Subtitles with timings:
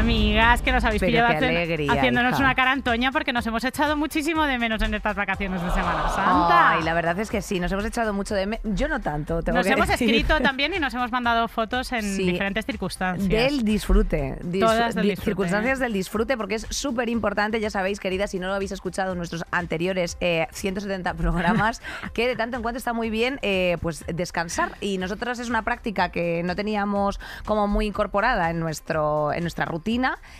[0.00, 2.40] Amigas, que nos habéis Pero pillado alegría, haciéndonos hija.
[2.42, 6.08] una cara antoña porque nos hemos echado muchísimo de menos en estas vacaciones de Semana
[6.08, 6.70] Santa.
[6.70, 8.46] Ay, la verdad es que sí, nos hemos echado mucho de...
[8.46, 10.08] me- Yo no tanto, tengo nos que hemos decir.
[10.08, 12.24] escrito también y nos hemos mandado fotos en Sí.
[12.32, 13.28] diferentes circunstancias.
[13.28, 14.38] Del disfrute.
[14.42, 15.24] Dis- Todas del disfrute.
[15.26, 19.12] Circunstancias del disfrute, porque es súper importante, ya sabéis, queridas, si no lo habéis escuchado
[19.12, 21.82] en nuestros anteriores eh, 170 programas,
[22.14, 24.72] que de tanto en cuanto está muy bien eh, pues descansar.
[24.80, 29.66] Y nosotros es una práctica que no teníamos como muy incorporada en, nuestro, en nuestra
[29.66, 29.89] rutina.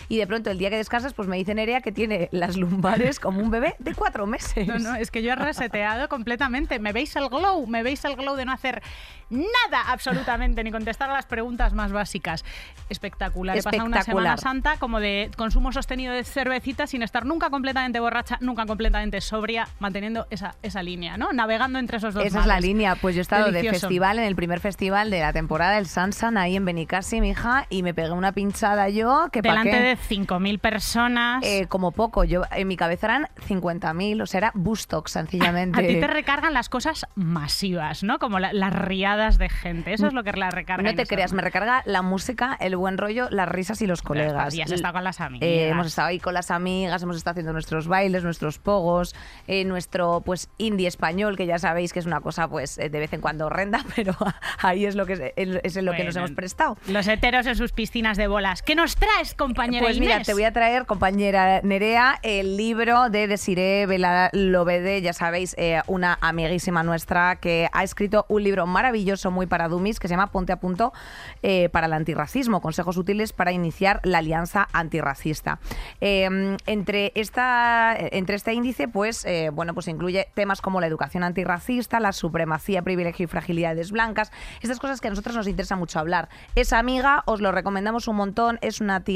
[0.09, 3.19] Y de pronto, el día que descansas, pues me dice Nerea que tiene las lumbares
[3.21, 4.67] como un bebé de cuatro meses.
[4.67, 6.79] No, no, es que yo he reseteado completamente.
[6.79, 8.83] Me veis el glow, me veis el glow de no hacer
[9.31, 12.45] nada absolutamente, ni contestar a las preguntas más básicas.
[12.89, 13.57] Espectacular.
[13.57, 14.37] He pasado una Semana.
[14.37, 19.69] Santa como de consumo sostenido de cervecita sin estar nunca completamente borracha, nunca completamente sobria,
[19.79, 21.33] manteniendo esa, esa línea, ¿no?
[21.33, 22.97] Navegando entre esos dos Esa es la línea.
[22.97, 26.37] Pues yo he estado de festival, en el primer festival de la temporada, el Sansan,
[26.37, 31.45] ahí en Benicassim, hija, y me pegué una pinchada yo que Delante de 5.000 personas.
[31.45, 35.79] Eh, como poco, yo en mi cabeza eran 50.000, o sea, era Bustock, sencillamente.
[35.79, 38.19] a ti te recargan las cosas masivas, ¿no?
[38.19, 39.93] Como la- las riadas de gente.
[39.93, 40.83] Eso es lo que la recarga.
[40.83, 44.55] no te creas, me recarga la música, el buen rollo, las risas y los colegas.
[44.55, 45.49] Y has estado con las amigas.
[45.49, 49.15] Eh, hemos estado ahí con las amigas, hemos estado haciendo nuestros bailes, nuestros pogos,
[49.47, 53.13] eh, nuestro pues indie español, que ya sabéis que es una cosa pues de vez
[53.13, 54.15] en cuando horrenda, pero
[54.61, 56.77] ahí es lo que es, es en lo que nos hemos prestado.
[56.87, 58.63] Los heteros en sus piscinas de bolas.
[58.63, 60.27] ¿Qué nos traes, compañera Pues mira, Inés?
[60.27, 65.81] te voy a traer, compañera Nerea, el libro de Desiree Vela Lobede, ya sabéis, eh,
[65.87, 70.29] una amiguísima nuestra que ha escrito un libro maravilloso, muy para Dumis, que se llama
[70.29, 70.93] Ponte a punto
[71.43, 75.59] eh, para el antirracismo, consejos útiles para iniciar la alianza antirracista.
[76.01, 81.25] Eh, entre, esta, entre este índice, pues, eh, bueno, pues incluye temas como la educación
[81.25, 85.99] antirracista, la supremacía, privilegio y fragilidades blancas, estas cosas que a nosotros nos interesa mucho
[85.99, 86.29] hablar.
[86.55, 89.10] Es amiga, os lo recomendamos un montón, es una tía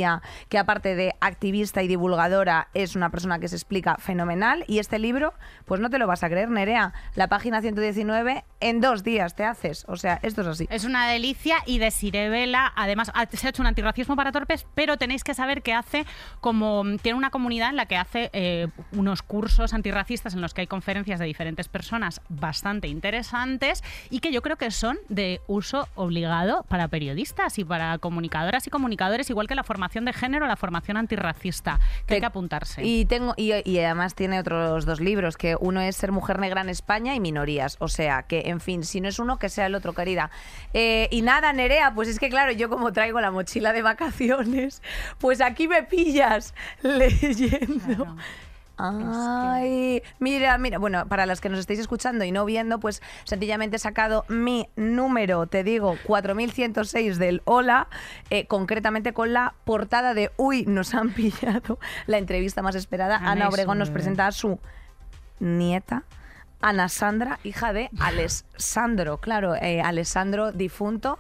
[0.49, 4.99] que aparte de activista y divulgadora, es una persona que se explica fenomenal y este
[4.99, 5.35] libro,
[5.65, 9.45] pues no te lo vas a creer, Nerea, la página 119 en dos días te
[9.45, 10.67] haces, o sea, esto es así.
[10.71, 14.67] Es una delicia y de Vela, además, ha- se ha hecho un antirracismo para torpes,
[14.75, 16.05] pero tenéis que saber que hace
[16.41, 16.83] como.
[17.03, 20.67] Tiene una comunidad en la que hace eh, unos cursos antirracistas en los que hay
[20.67, 26.65] conferencias de diferentes personas bastante interesantes y que yo creo que son de uso obligado
[26.69, 30.97] para periodistas y para comunicadoras y comunicadores, igual que la formación de género, la formación
[30.97, 32.85] antirracista, que hay que apuntarse.
[32.85, 36.61] Y tengo y, y además tiene otros dos libros, que uno es Ser mujer negra
[36.61, 37.77] en España y minorías.
[37.79, 40.31] O sea, que en fin, si no es uno, que sea el otro, querida.
[40.73, 44.83] Eh, y nada, Nerea, pues es que claro, yo como traigo la mochila de vacaciones,
[45.19, 48.17] pues aquí me pillas leyendo.
[48.77, 53.77] Ay, mira, mira, bueno, para las que nos estéis escuchando y no viendo, pues sencillamente
[53.77, 57.89] he sacado mi número, te digo, 4106 del Hola,
[58.31, 63.17] eh, concretamente con la portada de Uy, nos han pillado, la entrevista más esperada.
[63.17, 64.59] Ana Obregón nos presenta a su
[65.39, 66.05] nieta.
[66.61, 67.91] Ana Sandra, hija de
[68.55, 71.19] Alessandro, claro, eh, Alessandro difunto.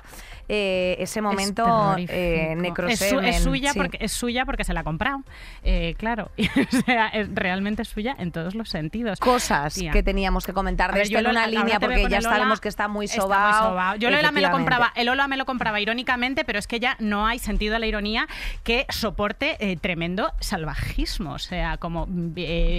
[0.48, 2.54] eh, ese momento Es eh,
[2.88, 3.78] es, su- es suya sí.
[3.78, 5.22] porque es suya porque se la ha comprado
[5.62, 9.90] Eh, claro o sea es realmente suya en todos los sentidos cosas Tía.
[9.90, 13.08] que teníamos que comentar de esto en una línea porque ya sabemos que está muy
[13.08, 13.96] sobao.
[13.96, 16.96] Yo el me lo compraba, el Lola me lo compraba irónicamente, pero es que ya
[16.98, 18.26] no hay sentido a la ironía
[18.62, 21.32] que soporte tremendo salvajismo.
[21.32, 22.34] O sea, como mm,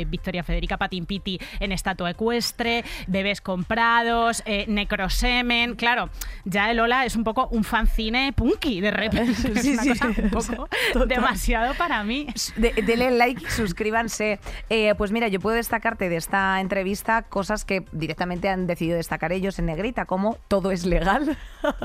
[0.07, 5.75] Victoria Federica Patimpiti en estatua ecuestre, bebés comprados, eh, necrosemen.
[5.75, 6.09] Claro,
[6.43, 9.33] ya el Lola es un poco un fancine punky de repente.
[9.61, 9.89] Sí, es una sí.
[9.89, 11.07] cosa un poco total.
[11.07, 12.27] demasiado para mí.
[12.55, 14.39] De- denle like y suscríbanse.
[14.69, 19.31] Eh, pues mira, yo puedo destacarte de esta entrevista cosas que directamente han decidido destacar
[19.31, 21.37] ellos en negrita, como todo es legal.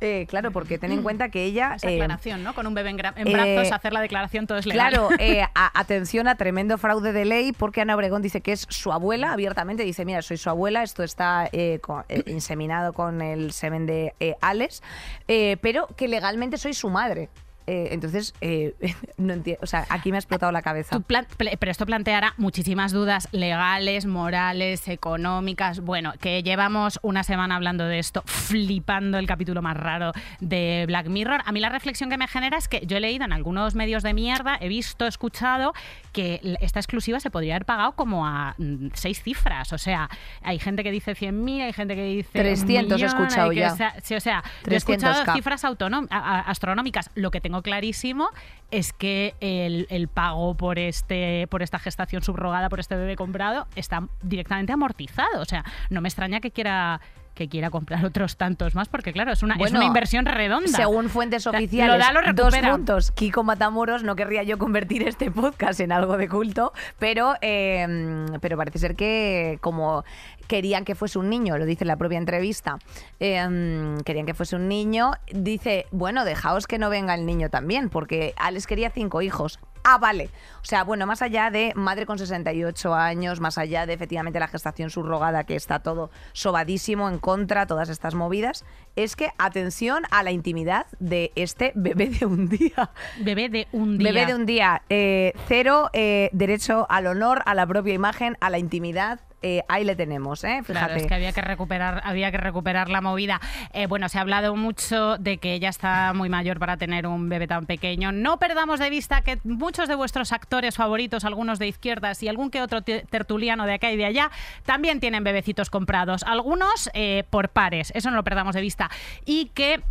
[0.00, 1.74] Eh, claro, porque ten en cuenta que ella...
[1.76, 2.54] Esa eh, aclaración, ¿no?
[2.54, 4.90] Con un bebé en, en eh, brazos, hacer la declaración, todo es legal.
[4.90, 8.66] Claro, eh, a- atención a tremendo fraude de ley porque Ana Obregón dice que es
[8.68, 13.22] su abuela, abiertamente dice, mira, soy su abuela, esto está eh, con- eh, inseminado con
[13.22, 14.82] el semen de Alex,
[15.28, 17.28] eh, pero que legalmente soy su madre.
[17.66, 18.74] Eh, entonces, eh,
[19.16, 20.98] no entiendo, o sea, aquí me ha explotado la cabeza.
[21.36, 25.80] Pero esto planteará muchísimas dudas legales, morales, económicas.
[25.80, 31.08] Bueno, que llevamos una semana hablando de esto, flipando el capítulo más raro de Black
[31.08, 31.40] Mirror.
[31.44, 34.02] A mí la reflexión que me genera es que yo he leído en algunos medios
[34.02, 35.72] de mierda, he visto, escuchado
[36.12, 39.72] que esta exclusiva se podría haber pagado como a mm, seis cifras.
[39.72, 40.08] O sea,
[40.42, 42.38] hay gente que dice 100.000, hay gente que dice.
[42.38, 43.72] un 300 he millón, escuchado hay que- ya.
[43.72, 45.34] o sea, sí, o sea, yo he escuchado 300K.
[45.34, 47.10] cifras astronómicas.
[47.14, 48.30] Lo que tengo clarísimo
[48.70, 53.66] es que el, el pago por este por esta gestación subrogada, por este bebé comprado,
[53.76, 55.40] está directamente amortizado.
[55.40, 57.00] O sea, no me extraña que quiera
[57.34, 60.68] que quiera comprar otros tantos más, porque claro, es una, es una inversión redonda.
[60.68, 63.10] Según fuentes lo oficiales, da, lo dos puntos.
[63.12, 68.56] Kiko Matamoros, no querría yo convertir este podcast en algo de culto, pero, eh, pero
[68.56, 70.04] parece ser que como
[70.46, 72.78] querían que fuese un niño, lo dice en la propia entrevista,
[73.20, 77.88] eh, querían que fuese un niño, dice, bueno, dejaos que no venga el niño también,
[77.88, 79.58] porque Alex quería cinco hijos.
[79.86, 80.30] Ah, vale.
[80.62, 84.48] O sea, bueno, más allá de madre con 68 años, más allá de efectivamente la
[84.48, 88.64] gestación subrogada, que está todo sobadísimo en contra, todas estas movidas,
[88.96, 92.90] es que atención a la intimidad de este bebé de un día.
[93.20, 94.12] Bebé de un día.
[94.12, 94.82] Bebé de un día.
[94.88, 99.20] Eh, cero eh, derecho al honor, a la propia imagen, a la intimidad.
[99.46, 100.62] Eh, ahí le tenemos, ¿eh?
[100.64, 100.72] Fíjate.
[100.72, 103.42] Claro, es que había que recuperar, había que recuperar la movida.
[103.74, 107.28] Eh, bueno, se ha hablado mucho de que ella está muy mayor para tener un
[107.28, 108.10] bebé tan pequeño.
[108.10, 112.50] No perdamos de vista que muchos de vuestros actores favoritos, algunos de izquierdas y algún
[112.50, 114.30] que otro te- tertuliano de acá y de allá,
[114.64, 116.22] también tienen bebecitos comprados.
[116.22, 118.90] Algunos eh, por pares, eso no lo perdamos de vista.
[119.26, 119.82] Y que,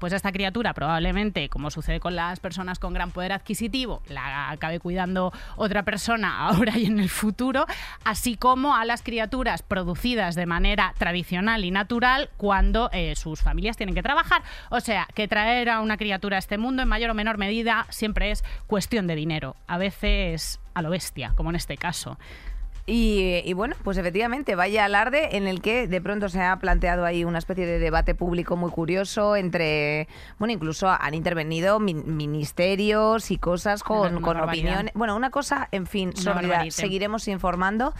[0.00, 4.80] pues esta criatura probablemente, como sucede con las personas con gran poder adquisitivo, la acabe
[4.80, 7.66] cuidando otra persona ahora y en el futuro,
[8.04, 13.94] así como a criaturas producidas de manera tradicional y natural cuando eh, sus familias tienen
[13.94, 14.42] que trabajar.
[14.70, 17.86] O sea, que traer a una criatura a este mundo en mayor o menor medida
[17.90, 22.18] siempre es cuestión de dinero, a veces a lo bestia, como en este caso.
[22.86, 27.06] Y, y bueno, pues efectivamente, vaya alarde en el que de pronto se ha planteado
[27.06, 30.06] ahí una especie de debate público muy curioso entre,
[30.38, 34.92] bueno, incluso han intervenido min- ministerios y cosas con, con opiniones.
[34.94, 36.72] Bueno, una cosa, en fin, barbarite.
[36.72, 37.94] Seguiremos informando.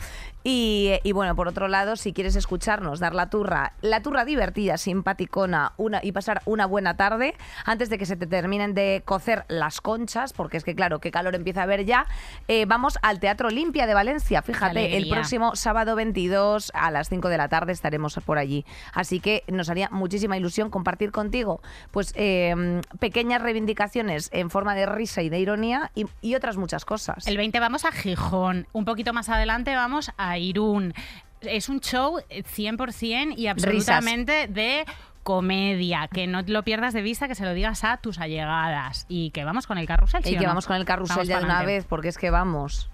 [0.46, 4.76] Y, y bueno, por otro lado, si quieres escucharnos, dar la turra, la turra divertida,
[4.76, 7.34] simpaticona, una, y pasar una buena tarde,
[7.64, 11.10] antes de que se te terminen de cocer las conchas, porque es que claro, qué
[11.10, 12.04] calor empieza a haber ya,
[12.48, 14.42] eh, vamos al Teatro Olimpia de Valencia.
[14.42, 15.14] Fíjate, el alegría.
[15.14, 18.64] próximo sábado 22 a las 5 de la tarde estaremos por allí.
[18.92, 21.60] Así que nos haría muchísima ilusión compartir contigo
[21.90, 26.84] pues eh, pequeñas reivindicaciones en forma de risa y de ironía y, y otras muchas
[26.84, 27.26] cosas.
[27.26, 30.94] El 20 vamos a Gijón, un poquito más adelante vamos a Irún.
[31.40, 34.84] Es un show eh, 100% y absolutamente de
[35.22, 39.30] comedia, que no lo pierdas de vista, que se lo digas a tus allegadas y
[39.30, 40.22] que vamos con el carrusel.
[40.22, 40.48] ¿sí y que no?
[40.48, 42.90] vamos con el carrusel Vamos ya de una vez, porque es que vamos.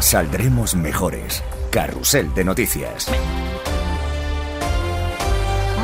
[0.00, 1.42] Saldremos mejores.
[1.70, 3.10] Carrusel de noticias.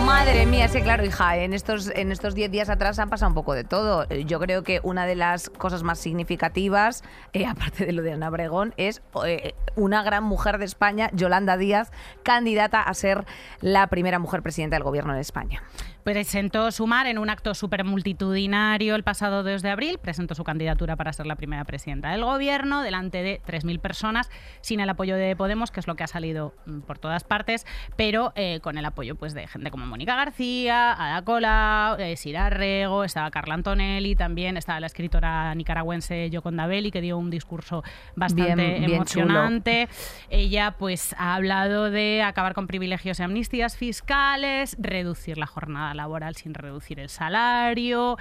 [0.04, 3.34] Madre mía, sí, claro, hija, en estos en estos 10 días atrás han pasado un
[3.34, 4.08] poco de todo.
[4.08, 8.28] Yo creo que una de las cosas más significativas, eh, aparte de lo de Ana
[8.28, 11.90] Obregón, es eh, una gran mujer de España, Yolanda Díaz,
[12.22, 13.24] candidata a ser
[13.60, 15.62] la primera mujer presidenta del gobierno de España.
[16.06, 19.98] Presentó Sumar en un acto súper multitudinario el pasado 2 de abril.
[19.98, 24.30] Presentó su candidatura para ser la primera presidenta del gobierno delante de 3.000 personas,
[24.60, 27.66] sin el apoyo de Podemos, que es lo que ha salido mm, por todas partes,
[27.96, 32.50] pero eh, con el apoyo pues, de gente como Mónica García, Ada Colau, eh, Sira
[32.50, 37.82] Rego, estaba Carla Antonelli, también estaba la escritora nicaragüense Yoconda Belli, que dio un discurso
[38.14, 39.88] bastante Bien- bien emocionante.
[40.30, 46.36] Ella pues ha hablado de acabar con privilegios y amnistías fiscales, reducir la jornada laboral
[46.36, 48.16] sin reducir el salario.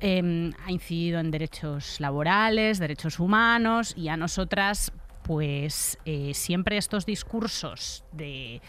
[0.00, 7.04] eh, ha incidido en derechos laborales, derechos humanos y a nosotras pues eh, siempre estos
[7.06, 8.60] discursos de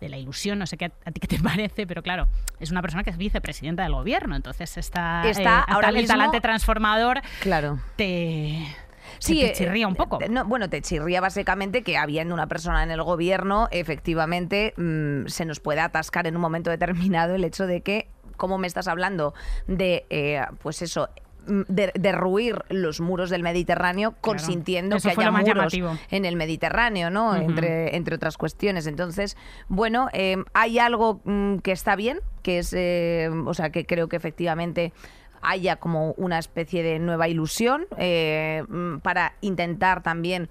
[0.00, 2.28] de la ilusión, no sé qué a, a ti qué te parece, pero claro,
[2.60, 6.06] es una persona que es vicepresidenta del gobierno, entonces está, Está eh, ahora el mismo-
[6.06, 7.80] talante transformador Claro.
[7.96, 8.64] te,
[9.18, 10.18] Sí, te eh, chirría un poco.
[10.28, 15.44] no, bueno, te chirría básicamente que habiendo una persona en el gobierno, efectivamente, mm, se
[15.44, 19.34] nos puede atascar en un momento determinado el hecho de que, como me estás hablando
[19.66, 21.08] de, eh, pues eso,
[21.46, 25.98] mm, de derruir los muros del Mediterráneo consintiendo que haya muros llamativo.
[26.10, 27.34] en el Mediterráneo, ¿no?
[27.34, 28.86] Entre, entre otras cuestiones.
[28.86, 29.36] Entonces,
[29.68, 34.08] bueno, eh, hay algo mm, que está bien, que es, eh, o sea, que creo
[34.08, 34.92] que efectivamente
[35.42, 40.48] haya como una especie de nueva ilusión eh, mm, para intentar también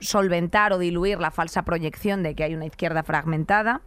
[0.00, 3.80] solventar o diluir la falsa proyección de que hay una izquierda fragmentada.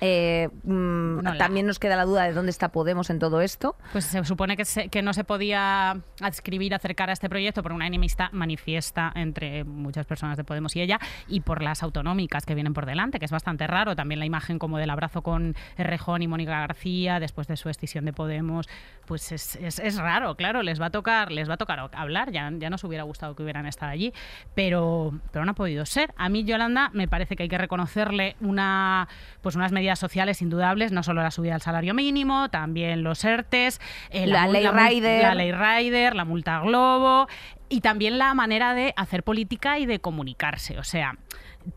[0.00, 3.76] Eh, mm, también nos queda la duda de dónde está Podemos en todo esto.
[3.92, 7.72] Pues se supone que, se- que no se podía adscribir, acercar a este proyecto por
[7.72, 12.54] una enemistad manifiesta entre muchas personas de Podemos y ella y por las autonómicas que
[12.54, 13.96] vienen por delante, que es bastante raro.
[13.96, 18.04] También la imagen como del abrazo con Errejón y Mónica García después de su escisión
[18.04, 18.68] de Podemos,
[19.06, 22.30] pues es, es- es raro, claro, les va a tocar, les va a tocar hablar,
[22.30, 24.12] ya, ya nos hubiera gustado que hubieran estado allí,
[24.54, 26.12] pero, pero no ha podido ser.
[26.16, 29.08] A mí, Yolanda, me parece que hay que reconocerle una,
[29.40, 33.24] pues unas medidas medidas sociales indudables, no solo la subida del salario mínimo, también los
[33.24, 33.80] ERTES,
[34.10, 35.22] eh, la, ley Rider.
[35.22, 37.26] la ley Rider, la multa Globo
[37.70, 40.78] y también la manera de hacer política y de comunicarse.
[40.78, 41.16] O sea,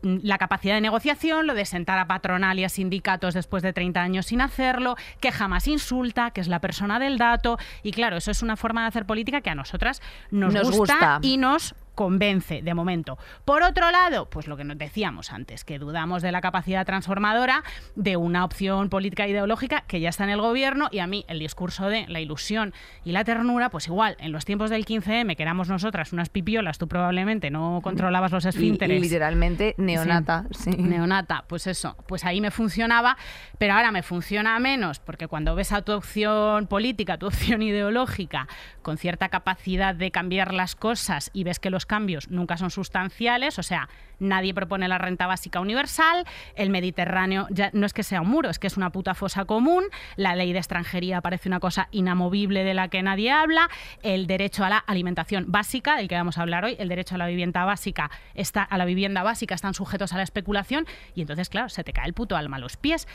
[0.02, 4.00] la capacidad de negociación, lo de sentar a patronal y a sindicatos después de 30
[4.00, 7.58] años sin hacerlo, que jamás insulta, que es la persona del dato.
[7.82, 11.36] Y claro, eso es una forma de hacer política que a nosotras nos, gusta, y
[11.36, 13.18] nos convence de momento.
[13.44, 17.62] Por otro lado, pues lo que nos decíamos antes, que dudamos de la capacidad transformadora
[17.96, 21.24] de una opción política e ideológica que ya está en el gobierno y a mí
[21.28, 22.72] el discurso de la ilusión
[23.04, 26.78] y la ternura, pues igual, en los tiempos del 15M, que éramos nosotras unas pipiolas,
[26.78, 29.00] tú probablemente no controlabas los esfínteres.
[29.00, 33.16] literalmente neonata, Neonata, pues eso, pues ahí me funcionaba,
[33.58, 38.48] pero ahora me funciona menos, porque cuando ves a tu opción política, tu opción ideológica,
[38.82, 43.58] con cierta capacidad de cambiar las cosas y ves que los cambios nunca son sustanciales,
[43.58, 46.24] o sea, nadie propone la renta básica universal,
[46.54, 49.44] el Mediterráneo ya no es que sea un muro, es que es una puta fosa
[49.44, 49.84] común,
[50.16, 53.68] la ley de extranjería parece una cosa inamovible de la que nadie habla,
[54.02, 57.18] el derecho a la alimentación básica, del que vamos a hablar hoy, el derecho a
[57.18, 61.48] la vivienda básica está a la vivienda básica están sujetos a la especulación y entonces
[61.48, 63.06] claro, se te cae el puto alma a los pies.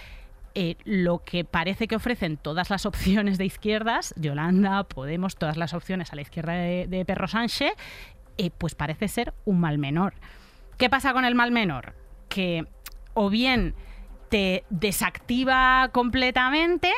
[0.60, 5.74] Eh, lo que parece que ofrecen todas las opciones de izquierdas, Yolanda, Podemos, todas las
[5.74, 7.74] opciones a la izquierda de, de Perro Sánchez,
[8.38, 10.14] eh, pues parece ser un mal menor.
[10.78, 11.96] ¿Qué pasa con el mal menor?
[12.30, 12.66] Que
[13.14, 13.74] o bien
[14.30, 16.92] te desactiva completamente,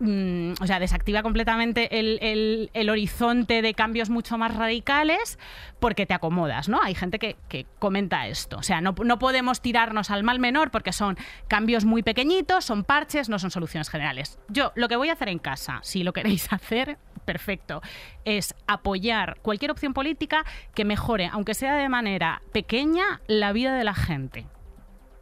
[0.00, 5.38] mm, o sea, desactiva completamente el, horizonte de cambios mucho más radicales
[5.78, 6.80] porque te acomodas, ¿no?
[6.82, 7.36] Hay gente que,
[7.78, 8.56] comenta esto.
[8.58, 11.16] O sea, no, no, podemos tirarnos al mal menor porque son
[11.48, 14.38] cambios muy pequeñitos, son parches, no son soluciones generales.
[14.48, 17.82] Yo lo que voy a hacer en casa, si lo queréis hacer, perfecto,
[18.24, 23.84] es apoyar cualquier opción política que mejore, aunque sea de manera pequeña, la vida de
[23.84, 24.46] la gente.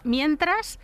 [0.04, 0.78] Mientras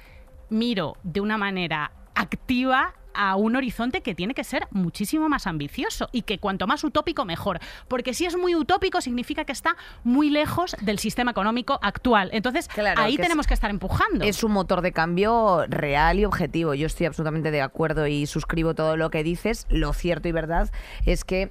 [0.48, 6.08] miro de una manera activa a un horizonte que tiene que ser muchísimo más ambicioso
[6.12, 10.30] y que cuanto más utópico mejor, porque si es muy utópico significa que está muy
[10.30, 12.30] lejos del sistema económico actual.
[12.32, 14.24] Entonces ahí tenemos que estar empujando.
[14.24, 16.74] Es un motor de cambio real y objetivo.
[16.74, 19.66] Yo estoy absolutamente de acuerdo y suscribo todo lo que dices.
[19.68, 20.70] Lo cierto y verdad
[21.06, 21.50] es que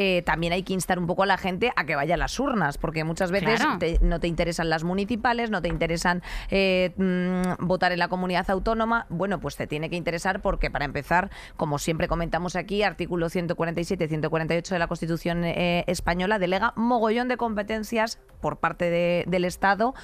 [0.00, 2.38] eh, también hay que instar un poco a la gente a que vaya a las
[2.38, 3.60] urnas, porque muchas veces
[4.00, 9.06] no te interesan las municipales, no te interesan eh, mm, votar en la comunidad autónoma.
[9.08, 14.06] Bueno, pues te tiene que interesar porque, para empezar, como siempre comentamos aquí, artículo 147
[14.06, 19.94] 148 de la Constitución eh, española delega mogollón de competencias por parte del Estado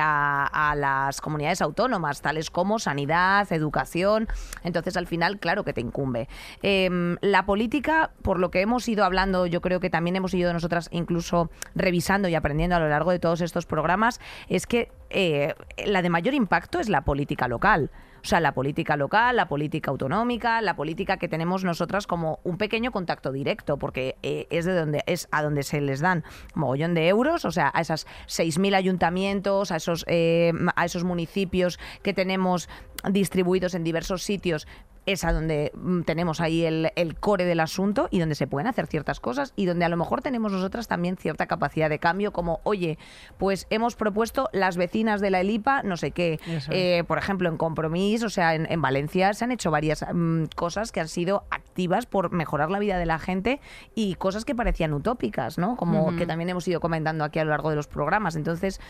[0.00, 4.28] a, a las comunidades autónomas, tales como sanidad, educación.
[4.64, 6.26] Entonces, al final, claro que te incumbe.
[6.62, 10.32] Em, la política, por lo que hemos ido hablando, hablando, yo creo que también hemos
[10.34, 14.90] ido nosotras incluso revisando y aprendiendo a lo largo de todos estos programas, es que
[15.10, 15.54] eh,
[15.84, 17.90] la de mayor impacto es la política local.
[18.22, 22.56] O sea, la política local, la política autonómica, la política que tenemos nosotras como un
[22.58, 26.94] pequeño contacto directo, porque eh, es de donde es a donde se les dan mogollón
[26.94, 32.14] de euros, o sea, a esas 6.000 ayuntamientos, a esos, eh, a esos municipios que
[32.14, 32.68] tenemos
[33.08, 34.66] distribuidos en diversos sitios
[35.06, 38.86] es a donde mm, tenemos ahí el, core del asunto y donde se pueden hacer
[38.86, 42.60] ciertas cosas y donde a lo mejor tenemos nosotras también cierta capacidad de cambio, como,
[42.64, 42.98] oye,
[43.38, 47.56] pues hemos propuesto las vecinas de la ELIPA, no sé qué, eh, por ejemplo, en
[47.56, 52.06] Compromís, o sea, en, Valencia se han hecho varias mm, cosas que han sido activas
[52.06, 53.60] por mejorar la vida de la gente
[53.94, 55.76] y cosas que parecían utópicas, ¿no?
[55.76, 58.36] Como que también hemos ido comentando aquí a lo largo de los programas.
[58.36, 58.80] Entonces,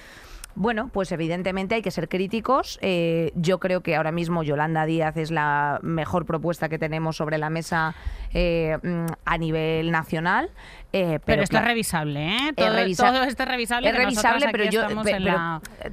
[0.56, 2.78] bueno, pues evidentemente hay que ser críticos.
[2.82, 7.38] Eh, yo creo que ahora mismo Yolanda Díaz es la mejor propuesta que tenemos sobre
[7.38, 7.94] la mesa
[8.32, 10.50] eh, mm, a nivel nacional.
[10.92, 12.52] Eh, pero, esto es revisable, ¿eh?
[12.54, 13.90] Todo, todo esto es revisable.
[13.90, 14.86] Es revisable, pero yo.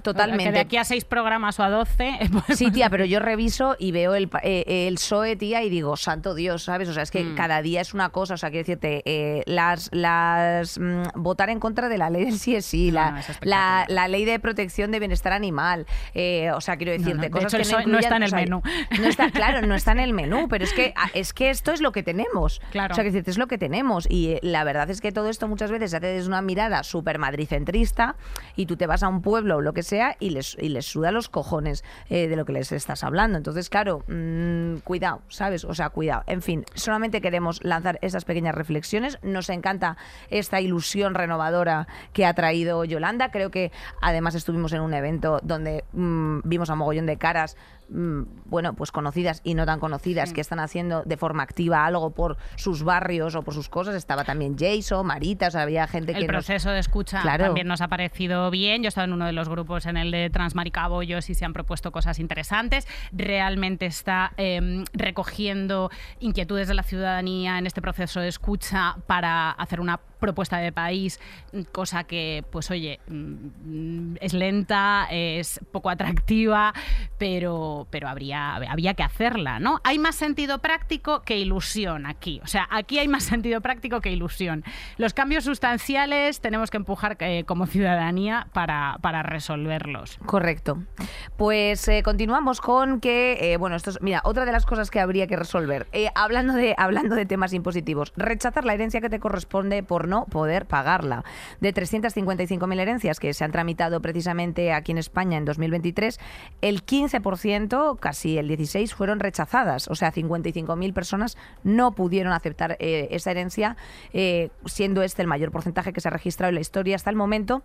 [0.01, 0.51] totalmente.
[0.51, 2.19] de aquí a seis programas o a doce.
[2.33, 5.95] Pues sí, tía, pero yo reviso y veo el, eh, el PSOE, tía, y digo,
[5.97, 6.89] santo Dios, ¿sabes?
[6.89, 7.35] O sea, es que mm.
[7.35, 8.33] cada día es una cosa.
[8.33, 9.89] O sea, quiero decirte, las.
[9.91, 14.25] las mm, votar en contra de la ley del sí es sí, la, la, ley
[14.25, 15.85] de protección de bienestar animal.
[16.53, 18.61] o sea, quiero decirte, cosas que no, está en el menú.
[18.99, 21.81] No está, claro, no está en el menú, pero es que, es que esto es
[21.81, 22.61] lo que tenemos.
[22.71, 22.93] Claro.
[22.93, 24.07] O sea, que es lo que tenemos.
[24.09, 27.19] Y la verdad es que todo esto muchas veces se hace desde una mirada súper
[27.19, 28.15] madricentrista
[28.55, 30.85] y tú te vas a un pueblo o lo que sea y les, y les
[30.85, 33.37] suda los cojones eh, de lo que les estás hablando.
[33.37, 35.63] Entonces, claro, mm, cuidado, ¿sabes?
[35.65, 36.23] O sea, cuidado.
[36.27, 39.19] En fin, solamente queremos lanzar esas pequeñas reflexiones.
[39.21, 39.97] Nos encanta
[40.29, 43.31] esta ilusión renovadora que ha traído Yolanda.
[43.31, 47.55] Creo que además estuvimos en un evento donde mm, vimos a mogollón de caras
[47.89, 52.11] mm, bueno, pues conocidas y no tan conocidas que están haciendo de forma activa algo
[52.11, 53.95] por sus barrios o por sus cosas.
[53.95, 56.19] Estaba también Jason, Marita, o sea, había gente que...
[56.19, 57.45] El nos- proceso de escucha Claro.
[57.45, 58.81] también nos ha parecido bien.
[58.83, 61.53] Yo he estado en uno de los grupos en el de Transmaricabollos y se han
[61.53, 62.87] propuesto cosas interesantes.
[63.11, 69.79] Realmente está eh, recogiendo inquietudes de la ciudadanía en este proceso de escucha para hacer
[69.79, 71.19] una propuesta de país,
[71.73, 76.73] cosa que, pues oye, mm, es lenta, es poco atractiva,
[77.17, 79.81] pero, pero habría, había que hacerla, ¿no?
[79.83, 82.39] Hay más sentido práctico que ilusión aquí.
[82.41, 84.63] O sea, aquí hay más sentido práctico que ilusión.
[84.95, 90.19] Los cambios sustanciales tenemos que empujar eh, como ciudadanía para, para resolverlos.
[90.25, 90.83] Correcto.
[91.35, 95.01] Pues eh, continuamos con que, eh, bueno, esto es, mira, otra de las cosas que
[95.01, 99.83] habría que resolver, hablando, de, hablando de temas impositivos, rechazar la herencia que te corresponde
[99.83, 101.23] por no poder pagarla.
[101.59, 106.19] De 355.000 herencias que se han tramitado precisamente aquí en España en 2023,
[106.61, 109.87] el 15%, casi el 16%, fueron rechazadas.
[109.87, 113.77] O sea, 55.000 personas no pudieron aceptar eh, esa herencia,
[114.13, 117.15] eh, siendo este el mayor porcentaje que se ha registrado en la historia hasta el
[117.15, 117.63] momento.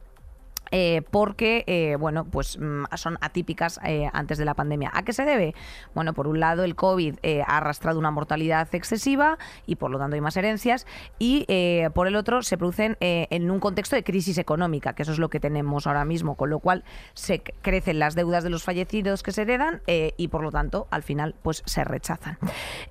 [0.70, 4.90] Eh, porque, eh, bueno, pues mm, son atípicas eh, antes de la pandemia.
[4.92, 5.54] ¿A qué se debe?
[5.94, 10.14] Bueno, por un lado, el COVID ha arrastrado una mortalidad excesiva y por lo tanto
[10.14, 10.86] hay más herencias.
[11.18, 11.46] Y
[11.94, 15.28] por el otro, se producen en un contexto de crisis económica, que eso es lo
[15.28, 16.84] que tenemos ahora mismo, con lo cual
[17.14, 21.02] se crecen las deudas de los fallecidos que se heredan y por lo tanto, al
[21.02, 22.38] final, pues se rechazan.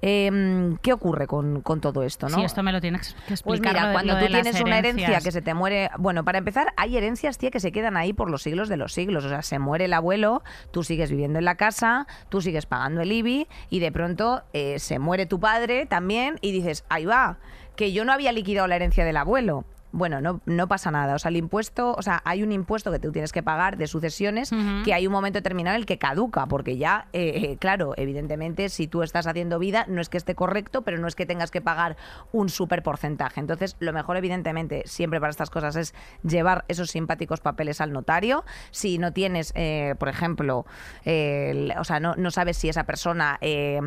[0.01, 2.29] Eh, ¿Qué ocurre con, con todo esto?
[2.29, 2.37] ¿no?
[2.37, 3.43] Sí, esto me lo tienes que explicar.
[3.43, 6.97] Pues mira, cuando tú tienes una herencia que se te muere, bueno, para empezar, hay
[6.97, 9.25] herencias, tía, que se quedan ahí por los siglos de los siglos.
[9.25, 13.01] O sea, se muere el abuelo, tú sigues viviendo en la casa, tú sigues pagando
[13.01, 17.39] el IBI y de pronto eh, se muere tu padre también y dices, ahí va,
[17.75, 19.65] que yo no había liquidado la herencia del abuelo.
[19.91, 21.15] Bueno, no, no pasa nada.
[21.15, 23.87] O sea, el impuesto, o sea, hay un impuesto que tú tienes que pagar de
[23.87, 24.51] sucesiones
[24.83, 28.69] que hay un momento determinado en el que caduca, porque ya, eh, eh, claro, evidentemente,
[28.69, 31.51] si tú estás haciendo vida, no es que esté correcto, pero no es que tengas
[31.51, 31.95] que pagar
[32.31, 33.39] un súper porcentaje.
[33.39, 38.43] Entonces, lo mejor, evidentemente, siempre para estas cosas es llevar esos simpáticos papeles al notario.
[38.71, 40.65] Si no tienes, eh, por ejemplo,
[41.05, 43.79] eh, el- o sea, no, no sabes si esa persona eh,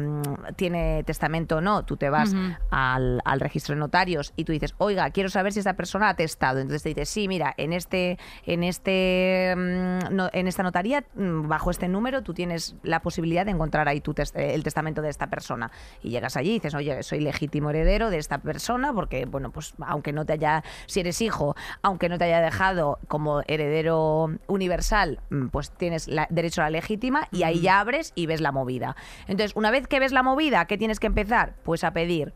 [0.57, 2.35] tiene testamento o no, tú te vas
[2.71, 6.15] al, al registro de notarios y tú dices, oiga, quiero saber si esta persona ha
[6.15, 6.59] testado.
[6.61, 11.49] Entonces te dice, sí, mira, en este, en este, mm, no- en esta notaría, mm,
[11.49, 15.03] bajo este número, tú tienes la posibilidad de encontrar ahí tu tes- eh, el testamento
[15.03, 15.71] de esta persona.
[16.03, 19.75] Y llegas allí y dices, oye, soy legítimo heredero de esta persona, porque, bueno, pues
[19.87, 25.21] aunque no te haya, si eres hijo, aunque no te haya dejado como heredero universal,
[25.31, 28.53] mm, pues tienes la- derecho a la legítima y ahí ya abres y ves la
[28.53, 28.97] movida.
[29.27, 31.55] Entonces, una vez que ves la movida, ¿qué tienes que empezar?
[31.63, 32.33] Pues a pedir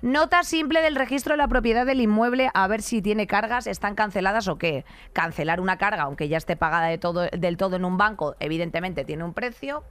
[0.00, 3.96] Nota simple del registro de la propiedad del inmueble a ver si tiene cargas, están
[3.96, 4.84] canceladas o qué.
[5.12, 9.04] Cancelar una carga, aunque ya esté pagada de todo, del todo en un banco, evidentemente
[9.04, 9.82] tiene un precio.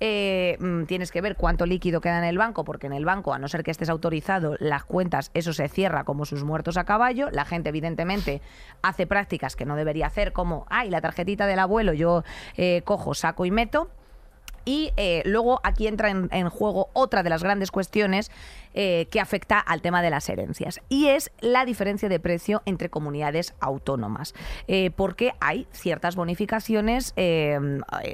[0.00, 3.34] Eh, mm, tienes que ver cuánto líquido queda en el banco, porque en el banco,
[3.34, 6.84] a no ser que estés autorizado, las cuentas, eso se cierra como sus muertos a
[6.84, 7.28] caballo.
[7.30, 8.40] La gente, evidentemente,
[8.80, 12.24] hace prácticas que no debería hacer, como, ay, la tarjetita del abuelo, yo
[12.56, 13.90] eh, cojo, saco y meto.
[14.64, 18.30] Y eh, luego aquí entra en, en juego otra de las grandes cuestiones
[18.72, 22.88] eh, que afecta al tema de las herencias y es la diferencia de precio entre
[22.88, 24.32] comunidades autónomas.
[24.68, 27.58] Eh, porque hay ciertas bonificaciones eh,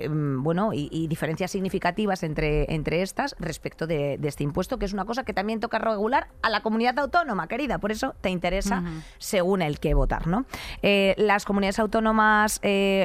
[0.08, 4.92] bueno, y, y diferencias significativas entre, entre estas respecto de, de este impuesto, que es
[4.92, 7.78] una cosa que también toca regular a la comunidad autónoma, querida.
[7.78, 8.82] Por eso te interesa
[9.18, 10.26] según el que votar.
[10.26, 10.46] ¿no?
[10.82, 12.60] Las comunidades autónomas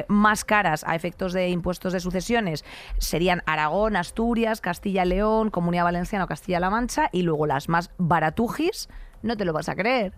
[0.08, 2.64] más caras a efectos de impuestos de sucesiones
[2.98, 8.88] serían Aragón, Asturias, Castilla-León, Comunidad Valenciana o Castilla-La Mancha y luego las más baratujis,
[9.22, 10.12] no te lo vas a creer.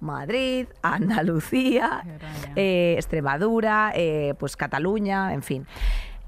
[0.00, 2.02] Madrid, Andalucía,
[2.56, 5.66] eh, Extremadura, eh, pues Cataluña, en fin.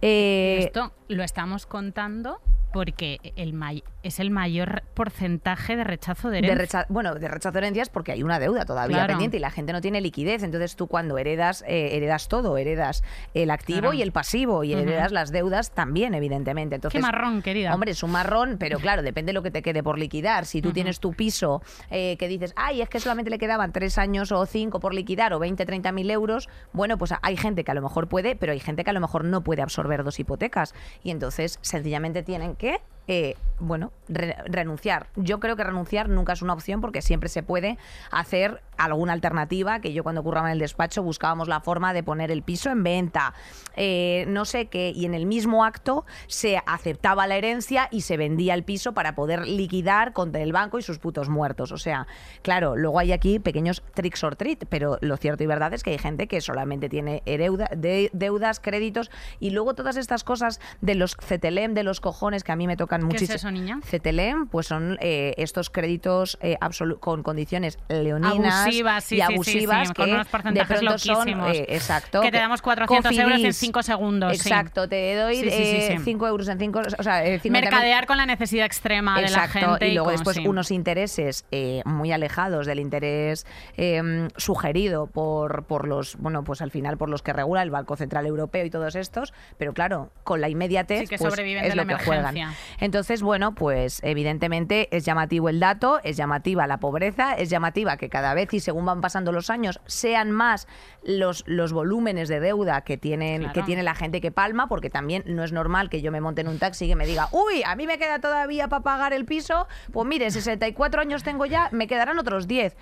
[0.03, 2.41] Eh, Esto lo estamos contando
[2.73, 6.81] porque el may- es el mayor porcentaje de rechazo de de herencia.
[6.83, 9.12] recha- bueno, de rechazo de herencias porque hay una deuda todavía Claro.
[9.12, 10.43] pendiente y la gente no tiene liquidez.
[10.43, 13.03] Entonces tú cuando heredas, eh, heredas todo, heredas
[13.35, 13.93] el activo Claro.
[13.95, 16.75] y el pasivo y heredas las deudas también, evidentemente.
[16.75, 17.73] Entonces, Qué marrón, querida.
[17.75, 20.47] Hombre, es un marrón, pero claro, depende de lo que te quede por liquidar.
[20.47, 23.99] Si tú tienes tu piso eh, que dices, ay, es que solamente le quedaban tres
[23.99, 27.71] años o cinco por liquidar o 20, 30 mil euros, bueno, pues hay gente que
[27.71, 30.19] a lo mejor puede, pero hay gente que a lo mejor no puede absorber dos
[30.19, 30.75] hipotecas.
[31.03, 35.07] Y entonces, sencillamente tienen que eh, bueno, re- renunciar.
[35.17, 37.79] Yo creo que renunciar nunca es una opción porque siempre se puede
[38.11, 42.31] hacer alguna alternativa, que yo cuando curraba en el despacho buscábamos la forma de poner
[42.31, 43.35] el piso en venta,
[43.77, 48.16] eh, no sé qué, y en el mismo acto se aceptaba la herencia y se
[48.16, 51.73] vendía el piso para poder liquidar contra el banco y sus putos muertos.
[51.73, 52.07] O sea,
[52.42, 55.90] claro, luego hay aquí pequeños tricks or treat, pero lo cierto y verdad es que
[55.90, 60.95] hay gente que solamente tiene hereuda- de- deudas, créditos y luego todas estas cosas de
[60.95, 63.37] los CTLM, de los cojones que a mí me tocan ¿Qué es muchísimo.
[63.37, 63.81] eso, niña?
[63.88, 66.57] CTLM, pues son eh, estos créditos eh,
[67.01, 70.98] con condiciones leoninas Abusivas, sí, y sí, abusivas sí, que con unos de porcentajes pronto
[70.98, 73.56] son eh, exacto Que te damos 400 euros en Cofidis.
[73.58, 75.98] 5 segundos, exacto te doy Sí, sí, sí, sí.
[76.04, 79.48] 5 euros en 5 o sea eh, 50.000 Mercadear con la necesidad extrema de la
[79.48, 79.88] gente.
[79.88, 85.87] y luego con- después unos intereses eh, muy alejados del interés eh, sugerido por, por
[85.88, 88.94] los, bueno, pues al final por los que regula el Banco Central Europeo y todos
[88.96, 92.04] estos, pero claro, con la inmediatez Sí, que pues, sobreviven es de lo la que
[92.04, 92.35] juegan.
[92.80, 98.08] Entonces, bueno, pues evidentemente es llamativo el dato, es llamativa la pobreza, es llamativa que
[98.08, 100.66] cada vez y según van pasando los años sean más
[101.03, 103.53] los, los volúmenes de deuda que tienen Claro.
[103.55, 106.40] que tiene la gente que palma, porque también no es normal que yo me monte
[106.40, 109.12] en un taxi y que me diga, uy, a mí me queda todavía para pagar
[109.12, 112.77] el piso, pues mire, 64 años tengo ya, me quedarán otros 10.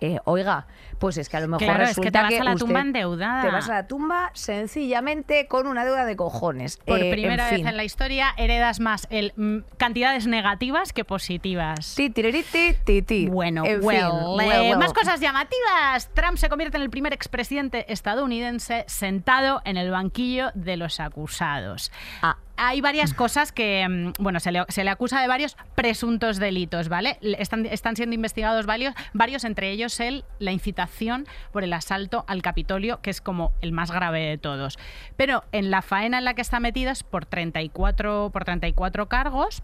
[0.00, 0.66] Eh, oiga,
[0.98, 3.42] pues es que a lo mejor Claro, es que te vas a la tumba endeudada.
[3.42, 6.78] Te vas a la tumba sencillamente con una deuda de cojones.
[6.78, 7.68] Por Eh, primera en vez fin.
[7.68, 11.94] en la historia heredas más el, mm, cantidades negativas que positivas.
[11.96, 13.26] Ti, tiririti, ti, ti.
[13.26, 14.78] Bueno, En fin, well, well, eh, well.
[14.78, 16.08] más cosas llamativas.
[16.14, 21.92] Trump se convierte en el primer expresidente estadounidense sentado en el banquillo de los acusados.
[22.22, 22.36] Ah.
[22.62, 27.16] Hay varias cosas que, mm, bueno, se le, acusa de varios presuntos delitos, ¿vale?
[27.22, 32.26] Le- Están, están siendo investigados varios, varios, entre ellos el, la incitación por el asalto
[32.28, 34.78] al Capitolio, que es como el más grave de todos.
[35.16, 39.62] Pero en la faena en la que está metido es por 34, por 34 cargos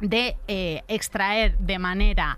[0.00, 2.36] de eh, extraer de manera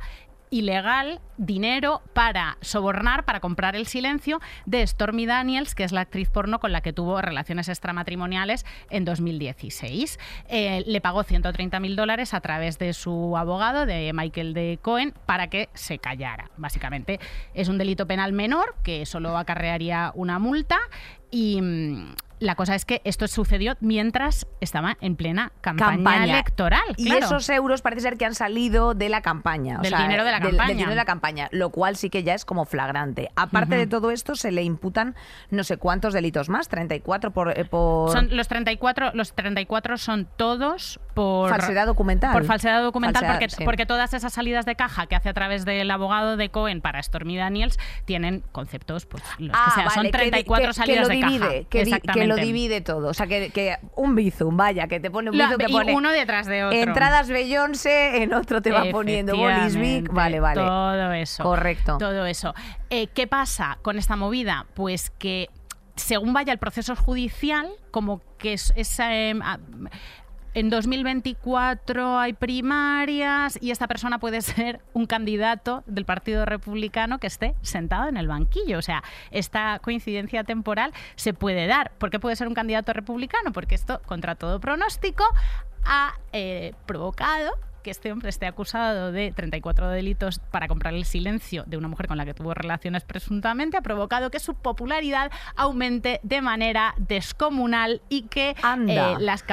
[0.50, 6.30] ilegal dinero para sobornar, para comprar el silencio de Stormy Daniels, que es la actriz
[6.30, 10.18] porno con la que tuvo relaciones extramatrimoniales en 2016.
[10.48, 15.14] Eh, le pagó 130 mil dólares a través de su abogado, de Michael de Cohen,
[15.26, 16.50] para que se callara.
[16.56, 17.20] Básicamente
[17.54, 20.78] es un delito penal menor que solo acarrearía una multa
[21.30, 21.60] y...
[22.38, 26.82] la cosa es que esto sucedió mientras estaba en plena campaña, electoral.
[26.96, 29.78] Y esos euros parece ser que han salido de la campaña.
[29.78, 30.66] o Del sea, dinero de la campaña.
[30.66, 33.30] Del dinero de la campaña, lo cual sí que ya es como flagrante.
[33.36, 35.14] Aparte de todo esto, se le imputan
[35.50, 37.58] no sé cuántos delitos más, 34 por...
[37.58, 38.12] eh, por...
[38.12, 42.32] Son los 34, los 34 son todos por Falsedad documental.
[42.32, 43.64] Por falsedad documental, Falsedad, porque, sí.
[43.64, 47.02] porque todas esas salidas de caja que hace a través del abogado de Cohen para
[47.02, 49.86] Stormy Daniels tienen conceptos, pues los Ah, que sean.
[49.86, 51.68] vale, son que di- 34 que- salidas que de lo divide, caja.
[51.70, 53.08] Que, que lo divide todo.
[53.08, 55.94] O sea, que, que un bizum, vaya, que te pone un bizum, te pone...
[55.94, 56.78] uno detrás de otro.
[56.78, 60.06] Entradas Beyoncé, en otro te va poniendo Bolis Vic.
[60.06, 60.60] Efectivamente, Vale, vale.
[60.60, 61.42] Todo eso.
[61.42, 61.98] Correcto.
[61.98, 62.54] Todo eso.
[62.90, 64.66] Eh, ¿Qué pasa con esta movida?
[64.74, 65.48] Pues que
[65.96, 69.34] según vaya el proceso judicial, como que es, es, eh,
[70.56, 77.26] en 2024 hay primarias y esta persona puede ser un candidato del Partido Republicano que
[77.26, 78.78] esté sentado en el banquillo.
[78.78, 81.92] O sea, esta coincidencia temporal se puede dar.
[81.98, 83.52] ¿Por qué puede ser un candidato republicano?
[83.52, 85.24] Porque esto, contra todo pronóstico,
[85.84, 87.52] ha eh, provocado
[87.86, 92.08] que este hombre esté acusado de 34 delitos para comprar el silencio de una mujer
[92.08, 98.02] con la que tuvo relaciones presuntamente, ha provocado que su popularidad aumente de manera descomunal
[98.08, 98.56] y que
[98.88, 99.44] eh, las,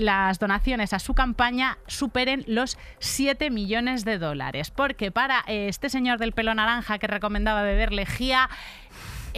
[0.00, 4.72] las donaciones a su campaña superen los 7 millones de dólares.
[4.72, 8.50] Porque para eh, este señor del pelo naranja que recomendaba beber lejía,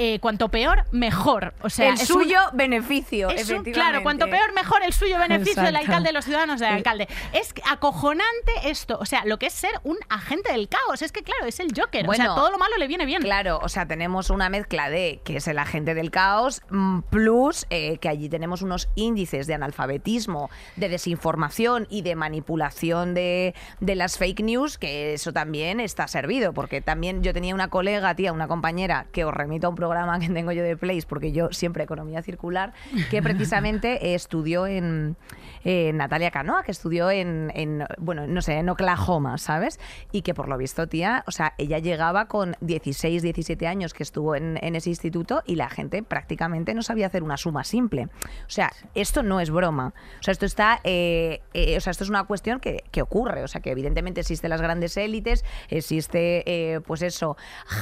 [0.03, 1.53] eh, cuanto peor, mejor.
[1.61, 3.73] O sea, el es un- suyo beneficio, es un- efectivamente.
[3.73, 7.07] claro, cuanto peor, mejor el suyo beneficio del alcalde de los ciudadanos del alcalde.
[7.35, 8.97] Es acojonante esto.
[8.99, 11.03] O sea, lo que es ser un agente del caos.
[11.03, 12.09] Es que, claro, es el Joker.
[12.09, 13.21] o sea, todo lo malo le viene bien.
[13.23, 17.67] Claro, o sea, tenemos una mezcla de que es el agente del caos, mm, plus
[17.69, 23.95] eh, que allí tenemos unos índices de analfabetismo, de desinformación y de manipulación de, de
[23.97, 28.33] las fake news, que eso también está servido, porque también yo tenía una colega, tía,
[28.33, 29.90] una compañera, que os remito a un programa
[30.21, 32.73] que tengo yo de Place, porque yo siempre economía circular,
[33.11, 35.17] que precisamente estudió en,
[35.65, 39.79] en Natalia Canoa, que estudió en, en, bueno, no sé, en Oklahoma, ¿sabes?
[40.13, 44.03] Y que por lo visto, tía, o sea, ella llegaba con 16, 17 años que
[44.03, 48.05] estuvo en, en ese instituto y la gente prácticamente no sabía hacer una suma simple.
[48.05, 49.95] O sea, esto no es broma.
[50.19, 53.43] O sea, esto está, eh, eh, o sea, esto es una cuestión que, que ocurre.
[53.43, 57.37] O sea, que evidentemente existen las grandes élites, existe, eh, pues eso,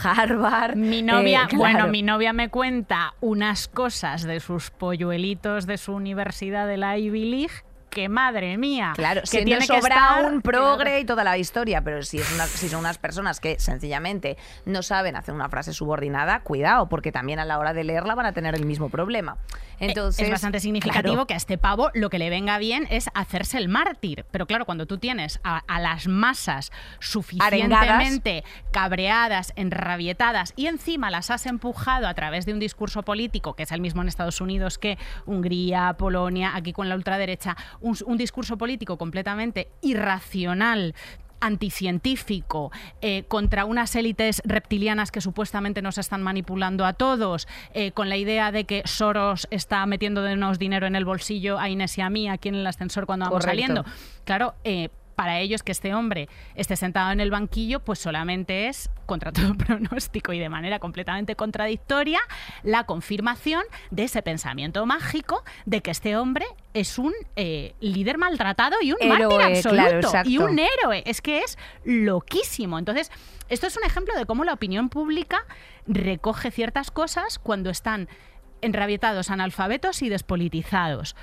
[0.05, 0.77] Harvard.
[0.77, 1.59] Mi novia, claro.
[1.59, 6.99] bueno, mi novia me cuenta unas cosas de sus polluelitos de su universidad de la
[6.99, 8.93] Ivy League que madre mía.
[8.95, 12.19] Claro, que si tiene no que estar- un progre y toda la historia, pero si,
[12.19, 16.89] es una- si son unas personas que sencillamente no saben hacer una frase subordinada, cuidado,
[16.89, 19.39] porque también a la hora de leerla van a tener el mismo problema.
[19.81, 22.87] Entonces, Eh, es bastante significativo claro, que a este pavo lo que le venga bien
[22.91, 24.25] es hacerse el mártir.
[24.31, 31.31] Pero claro, cuando tú tienes a, a las masas suficientemente cabreadas, enrabietadas y encima las
[31.31, 34.79] has empujado a través de un discurso político, que es el mismo en Estados Unidos
[34.79, 40.95] que Hungría, Polonia, aquí con la ultraderecha, un, un discurso político completamente irracional
[41.41, 48.09] anticientífico eh, contra unas élites reptilianas que supuestamente nos están manipulando a todos, eh, con
[48.09, 52.11] la idea de que Soros está metiéndonos dinero en el bolsillo a Inés y a
[52.11, 53.63] mí aquí en el ascensor cuando vamos Correcto.
[53.63, 53.85] saliendo.
[54.25, 58.89] Claro, eh, para ellos que este hombre esté sentado en el banquillo, pues solamente es,
[59.05, 62.21] contra todo pronóstico y de manera completamente contradictoria,
[62.63, 68.77] la confirmación de ese pensamiento mágico de que este hombre es un eh, líder maltratado
[68.81, 70.09] y un Héroe, mártir absoluto.
[70.09, 71.03] claro, y un héroe.
[71.05, 72.79] Es que es loquísimo.
[72.79, 73.11] Entonces,
[73.49, 75.45] esto es un ejemplo de cómo la opinión pública
[75.89, 78.09] recoge ciertas cosas cuando están
[78.61, 81.17] enrabietados, analfabetos y despolitizados.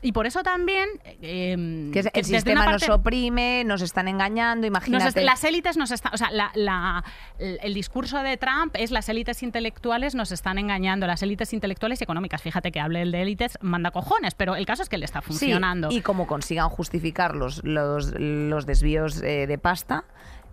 [0.00, 0.88] Y por eso también...
[1.22, 5.22] eh, que el sistema nos oprime, nos están engañando, imagínate.
[5.24, 7.04] las élites nos están, o sea, la- la-
[7.38, 12.04] el discurso de Trump es las élites intelectuales nos están engañando, las élites intelectuales y
[12.04, 12.42] económicas.
[12.42, 15.20] Fíjate que hable el de élites, manda cojones, pero el caso es que le está
[15.20, 15.90] Sí, funcionando.
[15.90, 20.04] y como consigan justificar los, los, los desvíos eh, de pasta,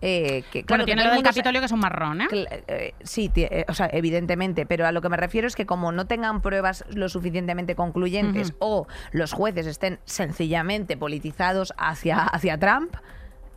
[0.02, 2.26] eh, que claro, que tiene lo el Capitolio que es un marrón, ¿eh?
[2.32, 5.92] Eh, sí, eh, o sea, evidentemente, pero a lo que me refiero es que como
[5.92, 12.96] no tengan pruebas lo suficientemente concluyentes o los jueces estén sencillamente politizados hacia, hacia Trump,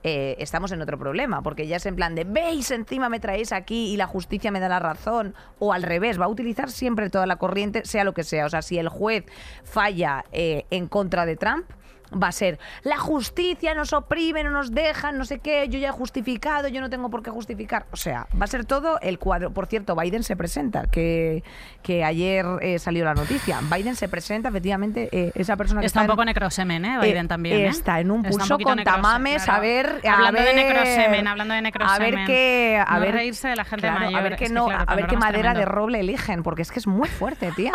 [0.02, 3.52] eh, estamos en otro problema, porque ya es en plan de, veis, encima me traéis
[3.52, 7.10] aquí y la justicia me da la razón, o al revés, va a utilizar siempre
[7.10, 8.46] toda la corriente, sea lo que sea.
[8.46, 9.26] O sea, si el juez
[9.66, 11.66] falla eh, en contra de Trump,
[12.12, 15.90] va a ser la justicia nos oprime, no nos dejan, no sé qué, yo ya
[15.90, 17.86] he justificado, yo no tengo por qué justificar.
[17.92, 19.52] O sea, va a ser todo el cuadro.
[19.52, 21.44] Por cierto, Biden se presenta, que,
[21.84, 23.60] que ayer eh, salió la noticia.
[23.72, 26.98] Biden se presenta, efectivamente, eh, esa persona que Está un en- poco necrosemen, ¿eh?
[27.02, 27.68] Biden eh, también, ¿eh?
[27.68, 29.58] Está en un Está pulso con necrose- tamames, claro.
[29.58, 30.02] a ver...
[30.08, 32.14] a Hablando de necrosemen, hablando de necrosemen.
[32.14, 32.84] A ver qué...
[32.86, 34.84] A No ver, reírse de la gente claro, A mayor, ver qué, que no, claro,
[34.88, 37.72] a ver qué madera de roble eligen, porque es que es muy fuerte, tía.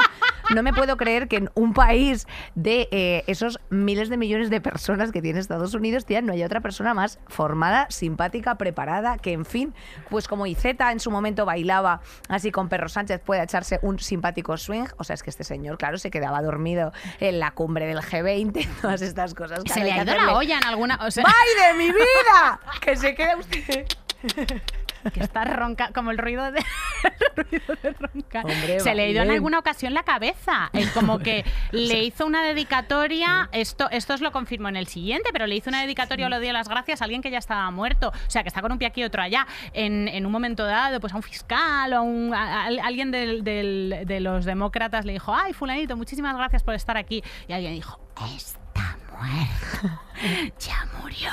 [0.55, 5.13] No me puedo creer que en un país de esos miles de millones de personas
[5.13, 9.45] que tiene Estados Unidos, tía, no haya otra persona más formada, simpática, preparada, que en
[9.45, 9.75] fin,
[10.09, 14.57] pues como Iceta en su momento bailaba así con Perro Sánchez, pueda echarse un simpático
[14.57, 14.87] swing.
[14.97, 18.67] O sea, es que este señor, claro, se quedaba dormido en la cumbre del G20,
[18.81, 19.61] todas estas cosas.
[19.67, 20.99] Se claro, le hay ha ido la olla en alguna...
[21.03, 22.61] O sea, ¡Ay, de mi vida!
[22.81, 23.87] Que se quede usted.
[25.13, 26.59] que está ronca, como el ruido de,
[27.37, 28.45] el ruido de roncar.
[28.45, 30.71] Hombre, Se le ido en alguna ocasión la cabeza.
[30.73, 35.31] Eh, como que le hizo una dedicatoria, esto, esto os lo confirmo en el siguiente,
[35.33, 37.71] pero le hizo una dedicatoria o le dio las gracias a alguien que ya estaba
[37.71, 38.09] muerto.
[38.09, 39.47] O sea, que está con un pie aquí y otro allá.
[39.73, 43.11] En, en un momento dado, pues a un fiscal o a, un, a- a alguien
[43.11, 47.23] del- del- de los demócratas le dijo, ay, fulanito, muchísimas gracias por estar aquí.
[47.49, 47.99] Y alguien dijo,
[48.37, 50.01] está muerto.
[50.59, 51.31] ya murió.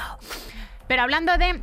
[0.88, 1.62] Pero hablando de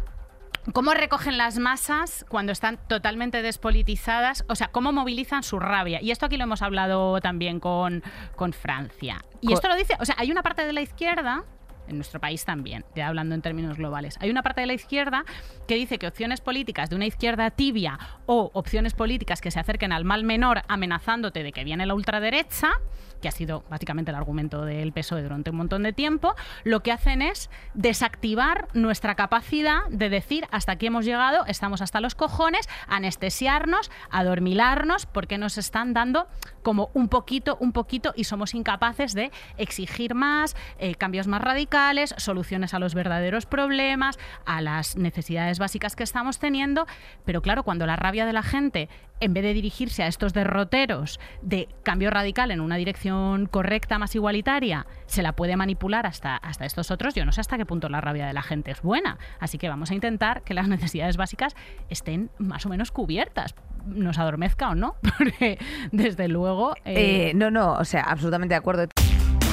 [0.72, 6.00] cómo recogen las masas cuando están totalmente despolitizadas, o sea, cómo movilizan su rabia.
[6.02, 8.02] Y esto aquí lo hemos hablado también con,
[8.36, 9.24] con Francia.
[9.40, 11.44] Y Co- esto lo dice, o sea, hay una parte de la izquierda
[11.86, 14.18] en nuestro país también, ya hablando en términos globales.
[14.20, 15.24] Hay una parte de la izquierda
[15.66, 19.92] que dice que opciones políticas de una izquierda tibia o opciones políticas que se acerquen
[19.92, 22.72] al mal menor amenazándote de que viene la ultraderecha,
[23.20, 26.92] que ha sido básicamente el argumento del PSOE durante un montón de tiempo, lo que
[26.92, 32.68] hacen es desactivar nuestra capacidad de decir hasta aquí hemos llegado, estamos hasta los cojones,
[32.86, 36.28] anestesiarnos, adormilarnos, porque nos están dando
[36.62, 42.14] como un poquito, un poquito y somos incapaces de exigir más, eh, cambios más radicales,
[42.18, 46.86] soluciones a los verdaderos problemas, a las necesidades básicas que estamos teniendo.
[47.24, 48.88] Pero claro, cuando la rabia de la gente,
[49.20, 53.07] en vez de dirigirse a estos derroteros de cambio radical en una dirección
[53.50, 57.56] correcta, más igualitaria, se la puede manipular hasta, hasta estos otros, yo no sé hasta
[57.56, 59.18] qué punto la rabia de la gente es buena.
[59.40, 61.54] Así que vamos a intentar que las necesidades básicas
[61.88, 63.54] estén más o menos cubiertas
[63.86, 65.58] nos adormezca o no, porque
[65.92, 66.74] desde luego...
[66.84, 68.86] eh, Eh, no, no, o sea, absolutamente de acuerdo.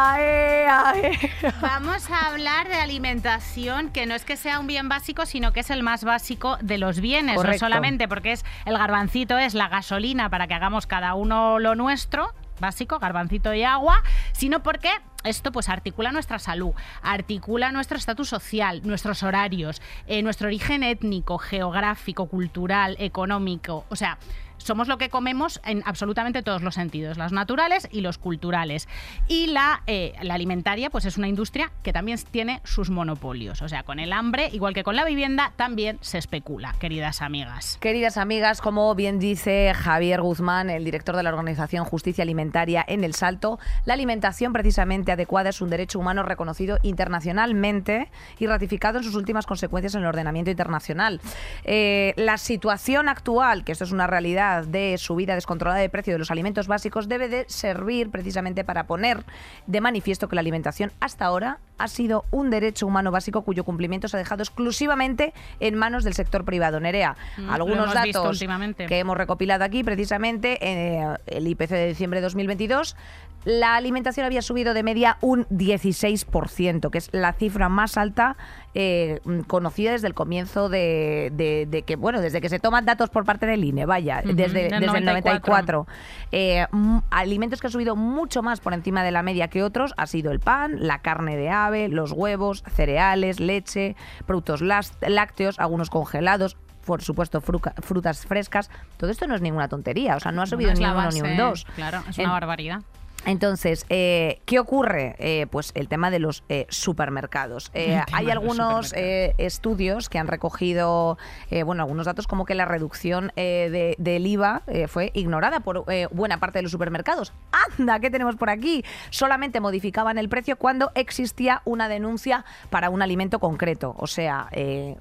[1.62, 5.60] Vamos a hablar de alimentación, que no es que sea un bien básico, sino que
[5.60, 7.42] es el más básico de los bienes.
[7.44, 11.76] No solamente porque es el garbancito, es la gasolina para que hagamos cada uno lo
[11.76, 14.90] nuestro, básico, garbancito y agua, sino porque
[15.24, 21.38] esto pues articula nuestra salud, articula nuestro estatus social, nuestros horarios, eh, nuestro origen étnico,
[21.38, 23.86] geográfico, cultural, económico.
[23.90, 24.18] O sea,
[24.64, 28.88] somos lo que comemos en absolutamente todos los sentidos, los naturales y los culturales.
[29.28, 33.62] Y la, eh, la alimentaria, pues es una industria que también tiene sus monopolios.
[33.62, 37.78] O sea, con el hambre, igual que con la vivienda, también se especula, queridas amigas.
[37.82, 43.04] Queridas amigas, como bien dice Javier Guzmán, el director de la organización Justicia Alimentaria en
[43.04, 49.04] El Salto, la alimentación precisamente adecuada es un derecho humano reconocido internacionalmente y ratificado en
[49.04, 51.22] sus últimas consecuencias en el ordenamiento internacional.
[51.64, 56.20] Eh, la situación actual, que esto es una realidad, de subida descontrolada de precio de
[56.20, 59.24] los alimentos básicos debe de servir precisamente para poner
[59.68, 64.08] de manifiesto que la alimentación hasta ahora ha sido un derecho humano básico cuyo cumplimiento
[64.08, 66.80] se ha dejado exclusivamente en manos del sector privado.
[66.80, 68.40] Nerea, Mm, algunos datos
[68.88, 72.96] que hemos recopilado aquí precisamente, eh, el IPC de diciembre de 2022,
[73.44, 78.36] la alimentación había subido de media un 16%, que es la cifra más alta
[78.74, 83.10] eh, conocida desde el comienzo de, de- de que, bueno, desde que se toman datos
[83.10, 85.86] por parte del INE, vaya, desde, del desde el 94.
[85.86, 85.88] 94.
[86.32, 89.94] Eh, mm, alimentos que han subido mucho más por encima de la media que otros
[89.98, 95.90] ha sido el pan, la carne de ave, los huevos, cereales, leche, productos lácteos, algunos
[95.90, 96.56] congelados.
[96.86, 98.72] Por supuesto, fruca- frutas frescas.
[98.98, 100.16] Todo esto no es ninguna tontería.
[100.16, 101.66] O sea, no ha subido es ni la uno ni base, un dos.
[101.76, 102.82] Claro, es En- una barbaridad.
[103.26, 105.16] Entonces, eh, ¿qué ocurre?
[105.20, 107.72] Eh, pues el tema de los eh, supermercados.
[107.74, 109.36] Eh, hay algunos supermercados.
[109.38, 111.18] estudios que han recogido,
[111.66, 116.40] bueno, algunos datos como que la reducción eh, de- del IVA fue ignorada por buena
[116.40, 117.34] parte de los supermercados.
[117.78, 118.00] ¡Anda!
[118.00, 118.84] ¿Qué tenemos por aquí?
[119.10, 123.96] Solamente modificaban el precio cuando existía una denuncia para un alimento concreto.
[123.98, 124.50] O sea,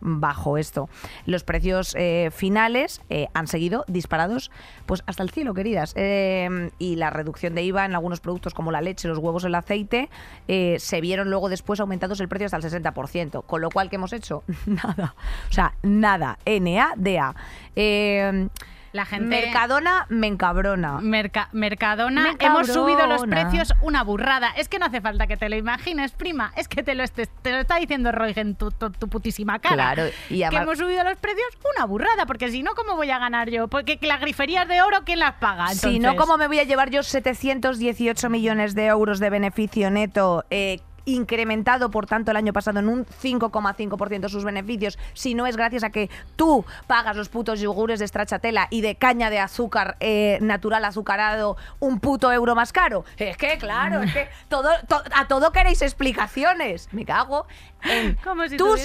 [0.00, 0.88] bajo esto.
[1.26, 1.94] Los precios
[2.33, 3.00] finales
[3.35, 4.50] han seguido disparados
[4.87, 5.94] pues hasta el cielo, queridas.
[5.96, 10.10] Y la reducción de IVA en algunos productos como la leche, los huevos, el aceite,
[10.48, 13.44] eh, se vieron luego después aumentados el precio hasta el 60%.
[13.46, 14.42] Con lo cual, ¿qué hemos hecho?
[14.66, 15.14] Nada.
[15.48, 16.38] O sea, nada.
[16.44, 17.36] NADA.
[17.76, 18.48] Eh,
[18.92, 19.29] La gente...
[19.29, 20.98] Mercadona me encabrona.
[21.00, 24.50] Merca- Mercadona, Me hemos subido los precios una burrada.
[24.57, 26.53] Es que no hace falta que te lo imagines, prima.
[26.57, 29.59] Es que te lo, estés- te lo está diciendo Roy en tu, tu- tu putísima
[29.61, 29.74] cara.
[29.74, 33.18] Claro, y que hemos subido los precios una burrada, porque si no, ¿cómo voy a
[33.18, 33.68] ganar yo?
[33.68, 35.68] Porque que las griferías de oro, ¿quién las paga?
[35.68, 40.44] Si no, ¿cómo me voy a llevar yo 718 millones de euros de beneficio neto?
[40.50, 45.56] eh, incrementado por tanto el año pasado en un 5,5% sus beneficios si no es
[45.56, 49.96] gracias a que tú pagas los putos yogures de stracciatella y de caña de azúcar
[50.00, 53.04] eh, natural azucarado un puto euro más caro.
[53.16, 56.88] Es que claro es que todo, to- a todo queréis explicaciones.
[56.92, 57.46] Me cago
[57.82, 58.80] en Como si tus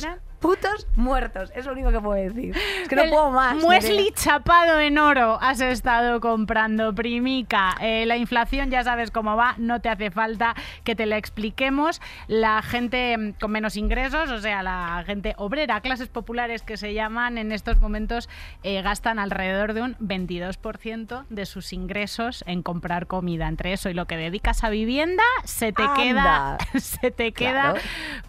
[0.45, 4.11] putos muertos es lo único que puedo decir es que no El puedo más Muesli
[4.13, 7.75] chapado en oro has estado comprando, primica.
[7.81, 10.53] Eh, la inflación ya sabes cómo va, no te hace falta
[10.83, 11.99] que te la expliquemos.
[12.27, 17.37] La gente con menos ingresos, o sea, la gente obrera, clases populares que se llaman
[17.39, 18.29] en estos momentos,
[18.63, 23.47] eh, gastan alrededor de un 22% de sus ingresos en comprar comida.
[23.47, 25.95] Entre eso y lo que dedicas a vivienda, se te Anda.
[25.95, 27.79] queda, se te queda, Claro.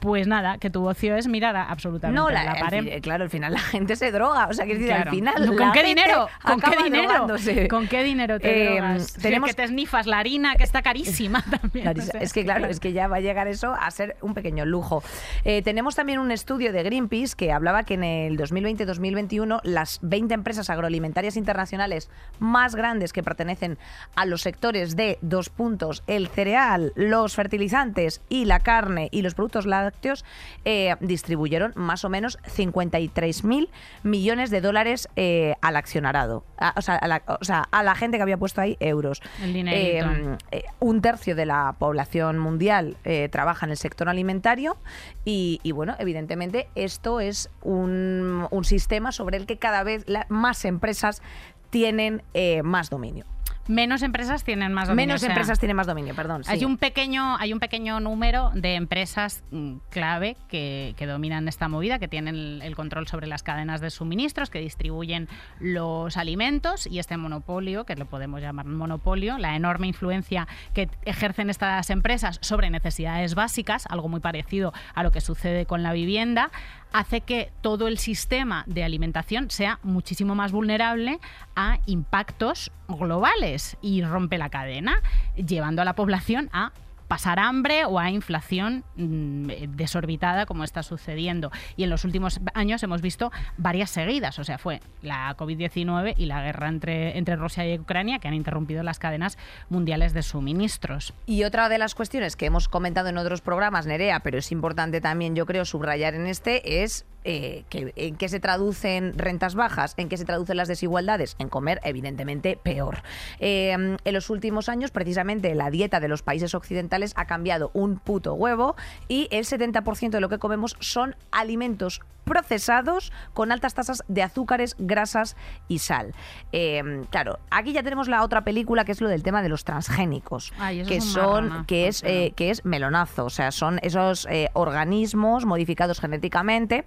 [0.00, 2.82] pues nada, que tu ocio es mirar a- absolutamente No, la, pared.
[2.84, 4.46] fin- claro, al final la gente se droga.
[4.48, 5.10] O sea, que decir, Claro.
[5.10, 5.34] al final.
[5.46, 6.28] ¿Con la qué gente dinero?
[6.42, 7.02] ¿Con qué dinero?
[7.08, 7.68] drogándose.
[7.68, 9.12] ¿Con qué dinero te Eh, drogas?
[9.14, 11.84] Tenemos- es que te snifas la harina, que está carísima también.
[11.84, 14.64] Clarisa, es que claro, es que ya va a llegar eso a ser un pequeño
[14.64, 15.02] lujo.
[15.44, 20.34] Eh, tenemos también un estudio de Greenpeace que hablaba que en el 2020-2021 las 20
[20.34, 23.78] empresas agroalimentarias internacionales más grandes que pertenecen
[24.14, 29.34] a los sectores de dos puntos, el cereal, los fertilizantes y la carne y los
[29.34, 30.24] productos lácteos,
[30.64, 33.70] eh, distribuyeron más o menos 53 mil
[34.02, 36.44] millones de dólares eh, al accionarado.
[36.58, 39.22] A- o, sea, a la, o sea, a la gente que había puesto ahí euros.
[39.70, 40.02] El.
[40.34, 44.76] Eh, eh, un tercio de la población mundial eh, trabaja en el sector alimentario
[45.24, 50.26] y, y, bueno, evidentemente esto es un, un sistema sobre el que cada vez la-
[50.28, 51.22] más empresas
[51.70, 52.22] tienen
[52.62, 53.24] más dominio.
[53.68, 55.06] Menos empresas tienen más dominio.
[55.06, 56.44] Menos o sea, empresas tienen más dominio, perdón.
[56.44, 56.50] sí.
[56.50, 61.68] Hay un pequeño, hay un pequeño número de empresas mm, clave que, que dominan esta
[61.68, 65.28] movida, que tienen el, el control sobre las cadenas de suministros, que distribuyen
[65.60, 71.50] los alimentos y este monopolio, que lo podemos llamar monopolio, la enorme influencia que ejercen
[71.50, 76.50] estas empresas sobre necesidades básicas, algo muy parecido a lo que sucede con la vivienda,
[76.96, 81.20] hace que todo el sistema de alimentación sea muchísimo más vulnerable
[81.54, 85.02] a impactos globales y rompe la cadena,
[85.34, 86.72] llevando a la población a
[87.08, 91.50] pasar hambre o a inflación mm, desorbitada como está sucediendo.
[91.76, 96.26] Y en los últimos años hemos visto varias seguidas, o sea, fue la COVID-19 y
[96.26, 99.38] la guerra entre, entre Rusia y Ucrania que han interrumpido las cadenas
[99.68, 101.14] mundiales de suministros.
[101.26, 105.00] Y otra de las cuestiones que hemos comentado en otros programas, Nerea, pero es importante
[105.00, 109.94] también, yo creo, subrayar en este, es eh, que, en qué se traducen rentas bajas,
[109.96, 113.02] en qué se traducen las desigualdades, en comer, evidentemente, peor.
[113.40, 117.98] Eh, en los últimos años, precisamente, la dieta de los países occidentales ha cambiado un
[117.98, 118.76] puto huevo
[119.08, 124.76] y el 70% de lo que comemos son alimentos procesados con altas tasas de azúcares,
[124.78, 125.36] grasas
[125.68, 126.14] y sal.
[126.52, 129.64] Eh, claro, aquí ya tenemos la otra película que es lo del tema de los
[129.64, 130.52] transgénicos,
[130.86, 136.84] que son que es que es melonazo, o sea, son esos organismos modificados genéticamente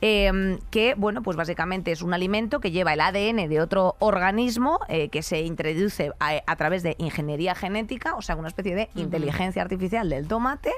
[0.00, 4.80] Em, que, bueno, pues básicamente es un alimento que lleva el ADN de otro organismo
[4.88, 9.62] eh, que se introduce a, través de ingeniería genética, o sea, una especie de inteligencia
[9.62, 10.72] artificial del tomate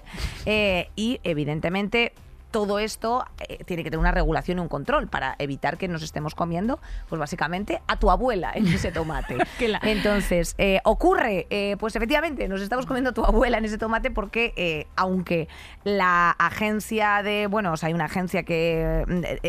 [0.46, 2.12] eh, y, evidentemente,
[2.54, 6.04] todo esto eh, tiene que tener una regulación y un control para evitar que nos
[6.04, 6.78] estemos comiendo,
[7.08, 9.38] pues básicamente, a tu abuela en ese tomate.
[9.82, 14.12] Entonces, eh, ocurre, eh, pues efectivamente, nos estamos comiendo a tu abuela en ese tomate
[14.12, 15.48] porque aunque
[15.82, 19.04] la agencia de, bueno, o sea, hay una agencia que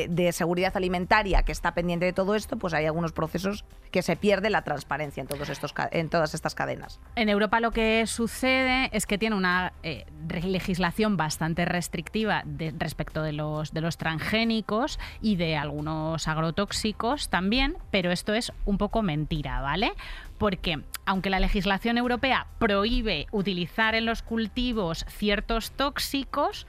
[0.10, 4.16] de seguridad alimentaria que está pendiente de todo esto, pues hay algunos procesos que se
[4.16, 7.00] pierde la transparencia en todos estos en todas estas cadenas.
[7.16, 9.74] En Europa lo que sucede es que tiene una
[10.28, 17.78] legislación bastante restrictiva de, respecto de los, de los transgénicos y de algunos agrotóxicos también,
[17.92, 19.94] pero esto es un poco mentira, ¿vale?
[20.38, 26.66] Porque aunque la legislación europea prohíbe utilizar en los cultivos ciertos tóxicos,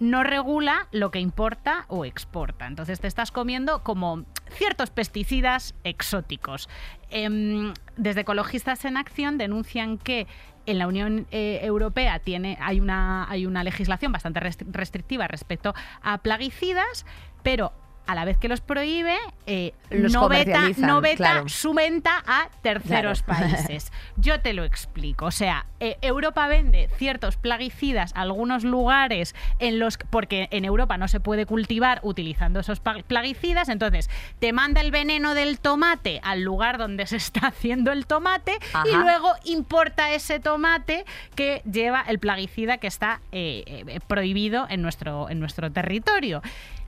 [0.00, 2.66] no regula lo que importa o exporta.
[2.66, 6.68] Entonces te estás comiendo como ciertos pesticidas exóticos.
[7.10, 10.26] Em, desde Ecologistas en Acción denuncian que
[10.70, 16.18] en la Unión eh, Europea tiene, hay, una, hay una legislación bastante restrictiva respecto a
[16.18, 17.06] plaguicidas,
[17.42, 17.72] pero
[18.10, 23.22] a la vez que los prohíbe, eh, no veta, no veta su venta a terceros
[23.26, 23.92] países.
[24.16, 25.26] Yo te lo explico.
[25.26, 30.96] O sea, eh, Europa vende ciertos plaguicidas a algunos lugares en los porque en Europa
[30.98, 36.42] no se puede cultivar utilizando esos plaguicidas, entonces te manda el veneno del tomate al
[36.42, 41.04] lugar donde se está haciendo el tomate y luego importa ese tomate
[41.36, 46.42] que lleva el plaguicida que está eh, prohibido en nuestro, en nuestro territorio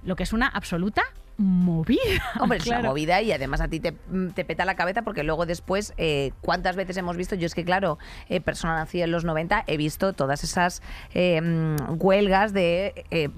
[0.04, 1.02] lo que es una absoluta
[1.42, 2.22] movida.
[2.40, 5.92] Hombre, es una movida y además a ti te, peta la cabeza porque luego después,
[5.96, 7.34] eh, ¿cuántas veces hemos visto?
[7.34, 10.82] Yo es que, claro, eh, persona nacida en los 90, he visto todas esas
[11.14, 11.40] eh,
[11.88, 13.32] huelgas de...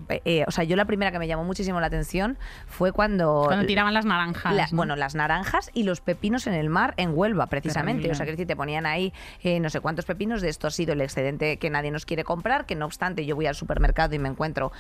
[0.47, 3.45] o sea, yo la primera que me llamó muchísimo la atención fue cuando...
[3.47, 4.73] Cuando tiraban las naranjas.
[4.73, 8.11] Bueno, las naranjas y los pepinos en el mar en Huelva, precisamente.
[8.11, 9.13] O sea, que decir, te ponían ahí
[9.61, 12.67] no sé cuántos pepinos, de esto ha sido el excedente que nadie nos quiere comprar,
[12.67, 14.73] que no obstante yo voy al supermercado y me encuentro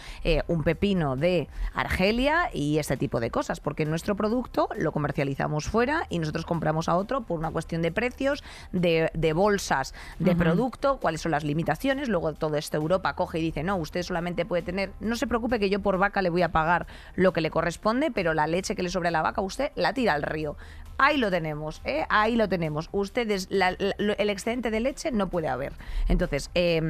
[0.46, 6.06] un pepino de Argelia y este tipo de cosas, porque nuestro producto lo comercializamos fuera
[6.08, 8.42] y nosotros compramos a otro por una cuestión de precios,
[8.72, 12.08] de, bolsas de producto, cuáles son las limitaciones.
[12.08, 15.58] Luego todo esto Europa coge y dice, no, usted solamente puede tener, no se preocupe
[15.58, 18.74] que yo por vaca le voy a pagar lo que le corresponde, pero la leche
[18.74, 20.56] que le sobra a la vaca usted la tira al río.
[20.96, 22.06] Ahí lo tenemos, ¿eh?
[22.08, 22.88] ahí lo tenemos.
[22.92, 25.72] Ustedes, el excedente de leche no puede haber.
[26.08, 26.80] Entonces, eh,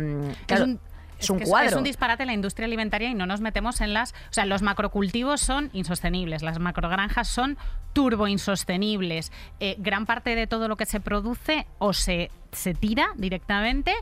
[0.46, 0.78] es, un
[1.44, 1.68] cuadro.
[1.68, 4.12] Es un disparate la industria alimentaria y no nos metemos en las...
[4.12, 7.56] O sea, los macrocultivos son insostenibles, las macrogranjas son
[7.92, 9.32] turbo insostenibles.
[9.60, 13.94] Eh, gran parte de todo lo que se produce o se, se tira directamente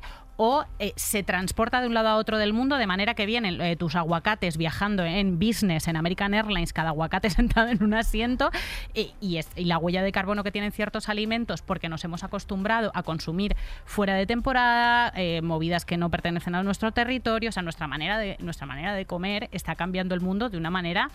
[0.44, 3.60] o eh, se transporta de un lado a otro del mundo de manera que vienen
[3.60, 8.50] eh, tus aguacates viajando en business en American Airlines, cada aguacate sentado en un asiento
[8.92, 12.90] y, es, y, la huella de carbono que tienen ciertos alimentos porque nos hemos acostumbrado
[12.92, 17.62] a consumir fuera de temporada, eh, movidas que no pertenecen a nuestro territorio, o sea,
[17.62, 21.08] nuestra manera de, nuestra manera de comer está cambiando el mundo de una manera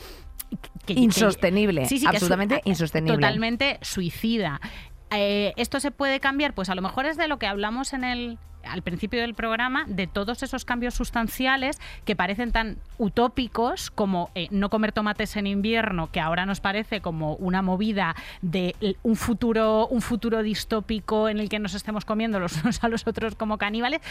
[0.88, 3.17] insostenible, absolutamente insostenible.
[3.17, 4.61] Totalmente suicida.
[5.09, 6.53] ¿Esto se puede cambiar?
[6.53, 8.38] Pues a lo mejor es de lo que hablamos en el,
[8.70, 14.47] al principio del programa de todos esos cambios sustanciales que parecen tan utópicos como eh,
[14.51, 19.88] no comer tomates en invierno, que ahora nos parece como una movida de un futuro,
[19.88, 23.57] un futuro distópico en el que nos estemos comiendo los unos a los otros como
[23.57, 24.01] caníbales,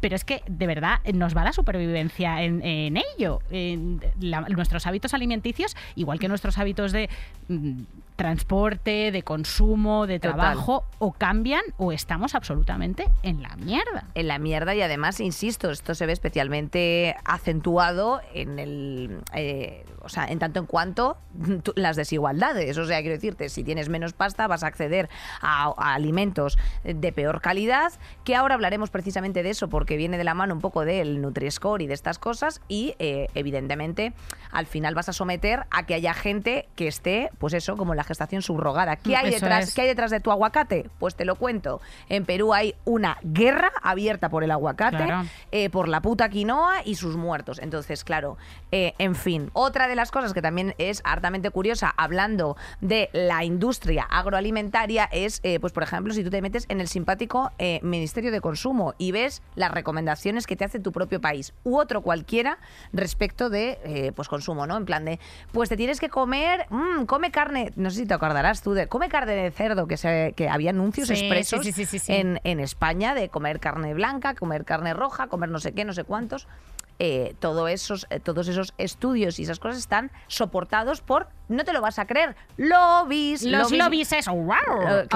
[0.00, 3.40] pero es que de verdad nos va la supervivencia en, ello.
[3.50, 4.00] En
[4.48, 7.08] nuestros hábitos alimenticios, igual que nuestros hábitos de
[7.48, 7.82] mm,
[8.16, 14.04] transporte, de consumo, de trabajo, o cambian o estamos absolutamente en la mierda.
[14.14, 20.08] En la mierda y además, insisto, esto se ve especialmente acentuado en el, eh, o
[20.08, 21.16] sea, en tanto en cuanto
[21.74, 22.76] las desigualdades.
[22.78, 25.08] O sea, quiero decirte, si tienes menos pasta vas a acceder
[25.40, 27.92] a, alimentos de peor calidad,
[28.24, 31.22] que ahora hablaremos precisamente de eso, porque que viene de la mano un poco del
[31.22, 34.12] Nutri-Score y de estas cosas y eh, evidentemente
[34.50, 38.04] al final vas a someter a que haya gente que esté, pues eso, como la
[38.06, 38.96] gestación subrogada.
[38.96, 40.88] ¿Qué hay, detrás, ¿Qué hay detrás de tu aguacate?
[40.98, 41.80] Pues te lo cuento.
[42.08, 45.06] En Perú hay una guerra abierta por el aguacate,
[45.52, 47.58] eh, por la puta quinoa y sus muertos.
[47.58, 48.38] Entonces, claro,
[48.72, 49.50] eh, en fin.
[49.52, 55.42] Otra de las cosas que también es hartamente curiosa, hablando de la industria agroalimentaria, es,
[55.60, 57.50] pues por ejemplo, si tú te metes en el simpático
[57.82, 62.02] Ministerio de Consumo y ves las recomendaciones que te hace tu propio país u otro
[62.02, 62.58] cualquiera
[62.92, 64.76] respecto de eh, pues consumo, ¿no?
[64.76, 65.18] En plan de,
[65.52, 68.86] pues te tienes que comer, mmm, come carne, no sé si te acordarás tú de,
[68.86, 71.66] come carne de cerdo, que, se, que había anuncios expresos
[72.08, 75.92] en, en España de comer carne blanca, comer carne roja, comer no sé qué, no
[75.92, 76.46] sé cuántos.
[76.98, 81.74] Eh, todo esos, eh, todos esos estudios y esas cosas están soportados por, no te
[81.74, 83.42] lo vas a creer, lobbies.
[83.42, 84.46] Los lobbies, es wow.
[84.88, 85.06] Eh,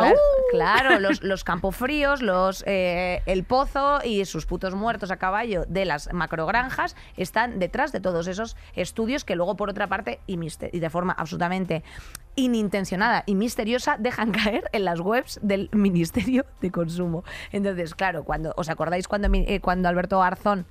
[0.50, 6.12] claro, los, los campofríos, los, el pozo y sus putos muertos a caballo de las
[6.12, 10.38] macrogranjas están detrás de todos esos estudios que luego, por otra parte, y,
[10.72, 11.82] y de forma absolutamente
[12.34, 17.24] inintencionada y misteriosa dejan caer en las webs del Ministerio de Consumo.
[17.52, 19.30] Entonces, claro, cuando os acordáis cuando,
[19.62, 20.66] cuando Alberto Arzón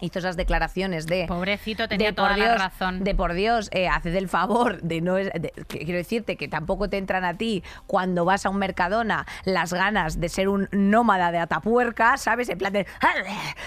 [0.00, 3.04] hizo esas declaraciones de pobrecito tenía toda la razón.
[3.04, 5.16] de por Dios eh, haced el favor de no
[5.66, 10.20] quiero decirte que tampoco te entran a ti cuando vas a un mercadona las ganas
[10.20, 12.86] de ser un nómada de atapuerca sabes en plan de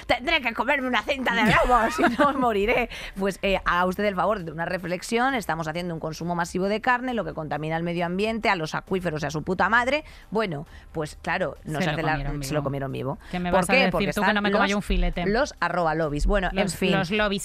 [0.07, 4.15] tendré que comerme una cinta de lobo si no moriré pues eh, a usted el
[4.15, 7.83] favor de una reflexión estamos haciendo un consumo masivo de carne lo que contamina al
[7.83, 10.03] medio ambiente a los acuíferos y a su puta madre.
[10.29, 13.17] Bueno pues claro no se, lo se lo comieron vivo.
[13.31, 13.81] ¿Qué me vas ¿Por qué?
[13.81, 16.73] A decir porque tú que no me los, un filete los arroba lobbies bueno, los,
[16.73, 16.91] en fin.
[16.91, 17.41] Los lobbies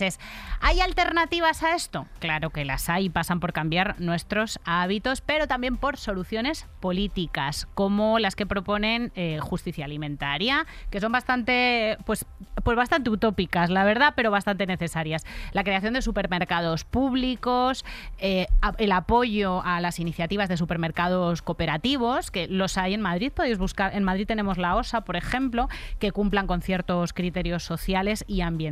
[0.61, 2.07] ¿Hay alternativas a esto?
[2.19, 8.19] Claro que las hay, pasan por cambiar nuestros hábitos, pero también por soluciones políticas, como
[8.19, 12.27] las que proponen eh, justicia alimentaria, que son bastante, pues,
[12.63, 15.25] pues bastante utópicas, la verdad, pero bastante necesarias.
[15.53, 17.85] La creación de supermercados públicos,
[18.19, 18.47] eh,
[18.79, 23.95] el apoyo a las iniciativas de supermercados cooperativos, que los hay en Madrid, podéis buscar,
[23.95, 25.69] en Madrid tenemos la OSA, por ejemplo,
[25.99, 28.66] que cumplan con ciertos criterios sociales y ambientales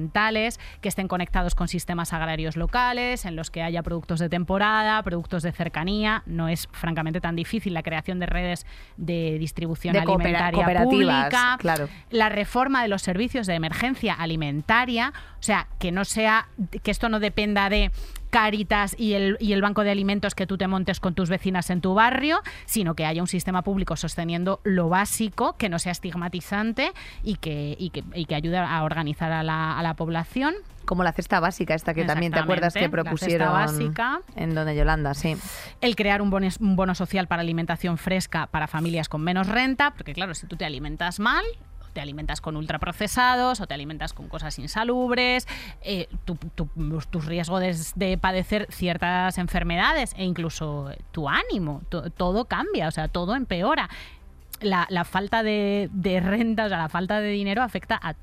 [0.81, 5.43] que estén conectados con sistemas agrarios locales, en los que haya productos de temporada, productos
[5.43, 6.23] de cercanía.
[6.27, 8.67] No es francamente tan difícil la creación de redes
[8.97, 11.89] de distribución alimentaria pública, claro.
[12.11, 16.49] la reforma de los servicios de emergencia alimentaria, o sea, que no sea
[16.83, 17.91] que esto no dependa de
[18.35, 21.71] Caritas y el, y el banco de alimentos que tú te montes con tus vecinas
[21.71, 25.93] en tu barrio, sino que haya un sistema público sosteniendo lo básico, que no sea
[25.93, 30.57] estigmatizante y que, y que, y que ayude a organizar a la, a la población.
[30.85, 34.21] Como la cesta básica, esta que también te acuerdas que propusieron básica.
[34.35, 35.37] en donde Yolanda, sí.
[35.81, 39.93] El crear un bono, un bono social para alimentación fresca para familias con menos renta,
[39.93, 41.45] porque claro, si tú te alimentas mal,
[41.95, 45.49] te alimentas con ultraprocesados o te alimentas con cosas insalubres,
[45.81, 46.37] eh, tu,
[47.95, 53.89] de, padecer ciertas enfermedades e incluso tu ánimo, todo cambia, o sea, todo empeora.
[54.61, 58.15] La, la falta de, de renta, o sea, la falta de dinero afecta a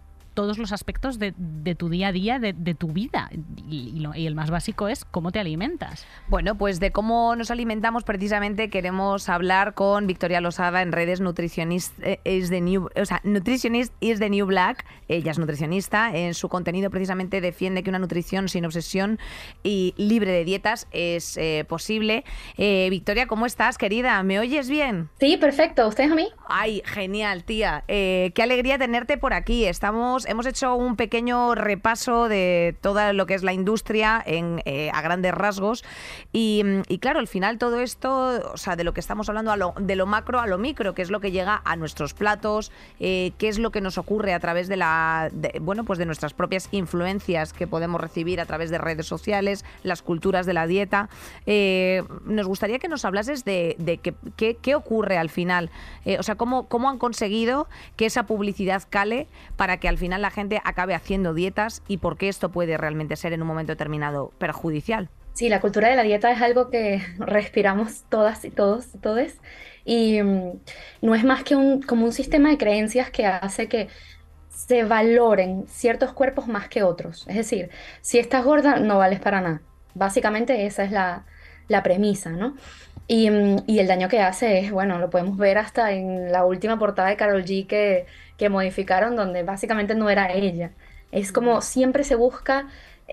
[0.42, 1.34] todos los aspectos de,
[1.76, 3.30] tu día a día, de, tu vida.
[3.70, 6.08] Y, el más básico es cómo te alimentas.
[6.30, 11.94] Bueno, pues de cómo nos alimentamos precisamente queremos hablar con Victoria Losada en redes Nutricionist
[12.02, 14.84] eh, is the new, o sea, Nutritionist is the new black.
[15.08, 16.10] Ella es nutricionista.
[16.16, 19.20] En su contenido precisamente defiende que una nutrición sin obsesión
[19.62, 22.24] y libre de dietas es eh, posible.
[22.58, 24.24] Eh, Victoria, ¿cómo estás, querida?
[24.24, 25.10] ¿Me oyes bien?
[25.20, 25.88] Sí, perfecto.
[25.88, 26.30] ¿Ustedes a mí?
[26.48, 27.84] Ay, genial, tía.
[27.88, 29.66] qué alegría tenerte por aquí.
[29.66, 35.02] Estamos hemos, hecho un pequeño repaso de todo lo que es la industria eh, a
[35.02, 35.84] grandes rasgos.
[36.32, 36.64] Y,
[37.00, 40.40] claro, al final todo esto, o sea, de lo que estamos hablando, de lo macro
[40.40, 43.72] a lo micro, que es lo que llega a nuestros platos, eh, qué es lo
[43.72, 45.30] que nos ocurre a través de la,
[45.62, 50.02] bueno, pues de nuestras propias influencias que podemos recibir a través de redes sociales, las
[50.02, 51.10] culturas de la dieta.
[51.46, 54.00] Eh, nos gustaría que nos hablases de,
[54.36, 55.70] qué, qué, ocurre al final,
[56.18, 59.28] o sea, cómo han conseguido que esa publicidad cale
[59.58, 63.16] para que al final la gente acabe haciendo dietas y por qué esto puede realmente
[63.16, 65.10] ser en un momento determinado perjudicial.
[65.34, 69.34] Sí, la cultura de la dieta es algo que respiramos todas y todos, todos
[69.86, 70.60] y mm,
[71.02, 73.88] no es más que un, como un sistema de creencias que hace que
[74.50, 77.26] se valoren ciertos cuerpos más que otros.
[77.28, 77.70] Es decir,
[78.02, 79.62] si estás gorda, no vales para nada.
[79.96, 81.26] Básicamente esa es la,
[81.68, 82.56] la premisa, ¿no?
[83.08, 86.46] Y, mm, y, el daño que hace es, bueno, lo podemos ver hasta en la
[86.46, 88.06] última portada de Carol G que
[88.42, 90.72] que modificaron donde básicamente no era ella.
[91.12, 92.70] Es como siempre se busca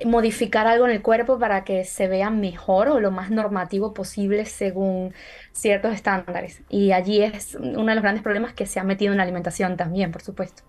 [0.07, 4.47] modificar algo en el cuerpo para que se vea mejor o lo más normativo posible
[4.47, 5.13] según
[5.53, 6.63] ciertos estándares.
[6.71, 9.77] Y allí es uno de los grandes problemas que se ha metido en la alimentación
[9.77, 10.63] también, por supuesto.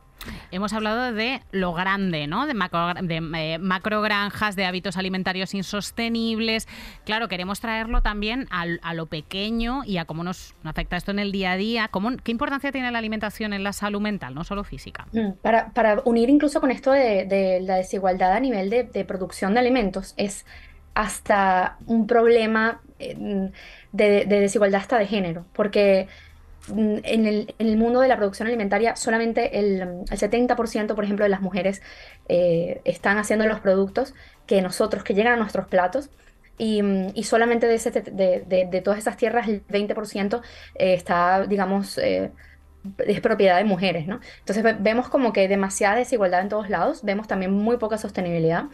[0.52, 2.46] Hemos hablado de lo grande, ¿no?
[2.46, 6.68] De, eh, macrogranjas, de hábitos alimentarios insostenibles.
[7.06, 11.32] Claro, queremos traerlo también a, lo pequeño y a cómo nos afecta esto en el
[11.32, 11.88] día a día.
[11.90, 15.08] ¿Cómo, ¿Qué importancia tiene la alimentación en la salud mental, no solo física?
[15.14, 20.14] Mm, para, unir incluso con esto de, la desigualdad a nivel de, producción de alimentos,
[20.18, 20.46] es
[20.94, 23.52] hasta un problema de,
[23.94, 26.08] de desigualdad hasta de género, porque
[26.70, 31.26] en el, en el, mundo de la producción alimentaria, solamente el, el 70%, por ejemplo,
[31.26, 31.82] de las mujeres
[32.28, 34.14] eh, están haciendo los productos
[34.46, 36.10] que nosotros, que llegan a nuestros platos.
[36.58, 40.42] Y, mm, y solamente de, ese, de, de, de, todas esas tierras, el 20%
[40.76, 42.32] eh, está, digamos, eh,
[43.00, 44.20] es propiedad de mujeres, ¿no?
[44.40, 48.66] Entonces vemos como que demasiada desigualdad en todos lados, vemos también muy poca sostenibilidad.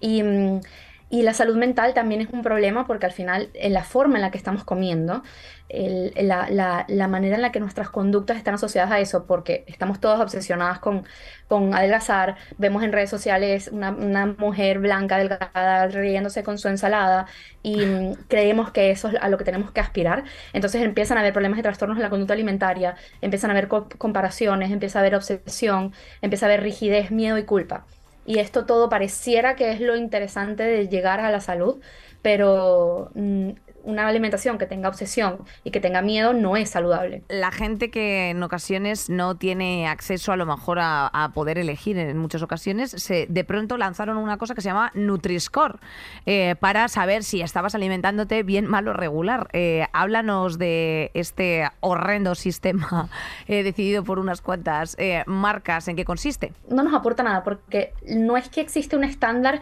[0.00, 0.60] Y, mm,
[1.08, 4.22] y la salud mental también es un problema porque al final en la forma en
[4.22, 5.22] la que estamos comiendo,
[5.68, 10.80] la, manera en la que nuestras conductas están asociadas a eso, porque estamos todas obsesionadas
[10.80, 11.04] con,
[11.48, 17.26] con adelgazar, vemos en redes sociales una, una mujer blanca, delgada, riéndose con su ensalada
[17.62, 20.24] y mm, creemos que eso es a lo que tenemos que aspirar.
[20.52, 23.88] Entonces empiezan a haber problemas de trastornos en la conducta alimentaria, empiezan a haber co
[23.98, 27.86] comparaciones, empieza a haber obsesión, empieza a haber rigidez, miedo y culpa.
[28.26, 31.80] Y esto todo pareciera que es lo interesante de llegar a la salud,
[32.22, 33.50] pero mm,
[33.86, 37.22] una alimentación que tenga obsesión y que tenga miedo no es saludable.
[37.28, 41.96] La gente que en ocasiones no tiene acceso a lo mejor a, a poder elegir
[41.96, 45.78] en muchas ocasiones, se, de pronto lanzaron una cosa que se llama Nutri-Score
[46.26, 49.48] eh, para saber si estabas alimentándote bien, mal o regular.
[49.52, 53.08] Eh, háblanos de este horrendo sistema
[53.48, 55.88] eh, decidido por unas cuantas marcas.
[55.88, 56.52] ¿En qué consiste?
[56.68, 59.60] No nos aporta nada porque no es que existe un estándar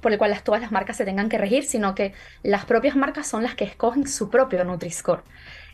[0.00, 3.26] por el cual todas las marcas se tengan que regir, sino que las propias marcas
[3.26, 5.22] son las que escogen su propio Nutri-Score.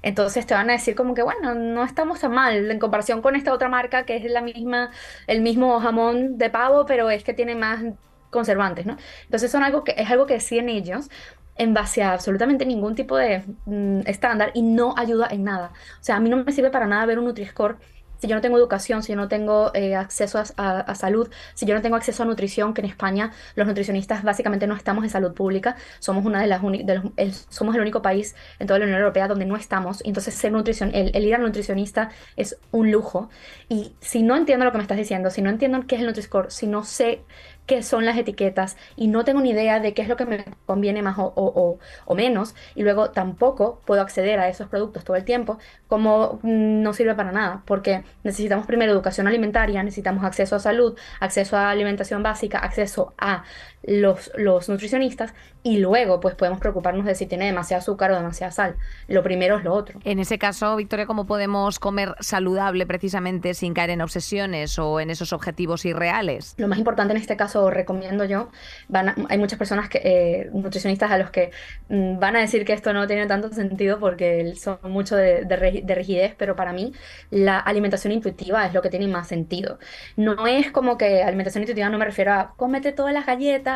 [0.03, 3.37] Entonces te van a decir como que, bueno, no estamos tan mal en comparación con
[3.37, 4.91] esta otra marca que es la misma,
[5.27, 7.83] el mismo jamón de pavo, pero es que tiene más
[8.31, 8.97] conservantes, ¿no?
[9.25, 11.11] Entonces son algo que, es algo que deciden ellos
[11.57, 15.73] en base a absolutamente ningún tipo de mm, estándar y no ayuda en nada.
[16.01, 17.77] O sea, a mí no me sirve para nada ver un Nutri-Score
[18.21, 21.75] si yo no tengo educación, si yo no tengo eh, acceso a, salud, si yo
[21.75, 25.33] no tengo acceso a nutrición, que en España los nutricionistas básicamente no estamos en salud
[25.33, 29.01] pública, somos una de las de el, somos el único país en toda la Unión
[29.01, 33.31] Europea donde no estamos, entonces ser nutricion, el, el, ir al nutricionista es un lujo.
[33.69, 36.09] Y si no entiendo lo que me estás diciendo, si no entiendo qué es el
[36.09, 37.23] Nutri-Score, si no sé
[37.71, 40.45] qué son las etiquetas y no tengo ni idea de qué es lo que me
[40.67, 42.57] conviene más o, o, o, menos.
[42.75, 45.57] Y luego tampoco puedo acceder a esos productos todo el tiempo,
[45.87, 51.57] como no sirve para nada, porque necesitamos primero educación alimentaria, necesitamos acceso a salud, acceso
[51.57, 53.45] a alimentación básica, acceso a
[53.83, 58.53] los, los nutricionistas y luego pues podemos preocuparnos de si tiene demasiado azúcar o demasiada
[58.53, 58.77] sal.
[59.09, 60.01] Lo primero es lo otro.
[60.05, 65.11] En ese caso, Victoria, ¿cómo podemos comer saludable precisamente sin caer en obsesiones o en
[65.11, 66.55] esos objetivos irreales?
[66.59, 68.51] Lo más importante en este caso, recomiendo yo,
[68.89, 71.51] van a, hay muchas personas, que eh, nutricionistas a los que
[71.89, 75.83] mm, van a decir que esto no tiene tanto sentido porque son mucho de, de,
[75.85, 76.93] de rigidez, pero para mí
[77.31, 79.79] la alimentación intuitiva es lo que tiene más sentido.
[80.17, 83.70] No es como que alimentación intuitiva no me refiero a cómete todas las galletas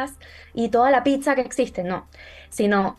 [0.52, 2.08] y toda la pizza que existe, no,
[2.50, 2.98] sino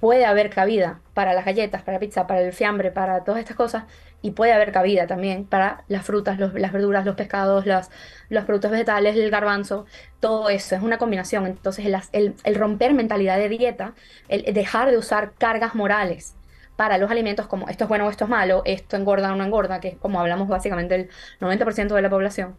[0.00, 3.56] puede haber cabida para las galletas, para la pizza, para el fiambre, para todas estas
[3.56, 3.84] cosas,
[4.22, 9.16] y puede haber cabida también para las frutas, las verduras, los pescados, los, productos vegetales,
[9.16, 9.86] el garbanzo,
[10.20, 11.46] todo eso, es una combinación.
[11.46, 13.94] Entonces, el, el, el romper mentalidad de dieta,
[14.28, 16.34] el dejar de usar cargas morales
[16.76, 19.44] para los alimentos como esto es bueno o esto es malo, esto engorda o no
[19.44, 22.56] engorda, que es como hablamos básicamente el 90% de la población,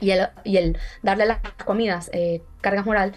[0.00, 3.14] y el, y el darle las comidas eh, cargas moral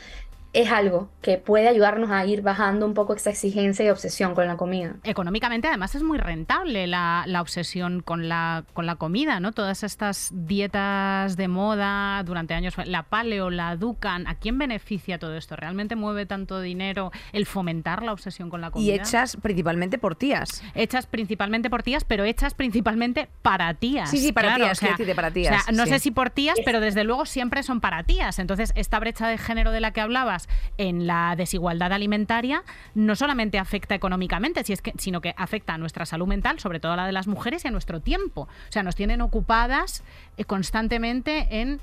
[0.53, 4.47] es algo que puede ayudarnos a ir bajando un poco esa exigencia y obsesión con
[4.47, 4.95] la comida.
[5.03, 9.53] Económicamente, además, es muy rentable la, la, obsesión con la, con la comida, ¿no?
[9.53, 15.35] Todas estas dietas de moda durante años, la paleo, la ducan, ¿a quién beneficia todo
[15.37, 15.55] esto?
[15.55, 18.91] ¿Realmente mueve tanto dinero el fomentar la obsesión con la comida?
[18.91, 20.63] Y hechas principalmente por tías.
[20.75, 24.09] Hechas principalmente por tías, pero hechas principalmente para tías.
[24.09, 25.61] Sí, sí, para claro, tías, o sea, decir, para tías.
[25.61, 25.91] O sea, no sí.
[25.91, 28.39] sé si por tías, pero desde luego siempre son para tías.
[28.39, 30.40] Entonces, esta brecha de género de la que hablabas
[30.77, 32.63] en la desigualdad alimentaria
[32.95, 34.63] no solamente afecta económicamente,
[34.97, 37.67] sino que afecta a nuestra salud mental, sobre todo a la de las mujeres y
[37.67, 38.41] a nuestro tiempo.
[38.41, 40.03] O sea, nos tienen ocupadas
[40.45, 41.79] constantemente en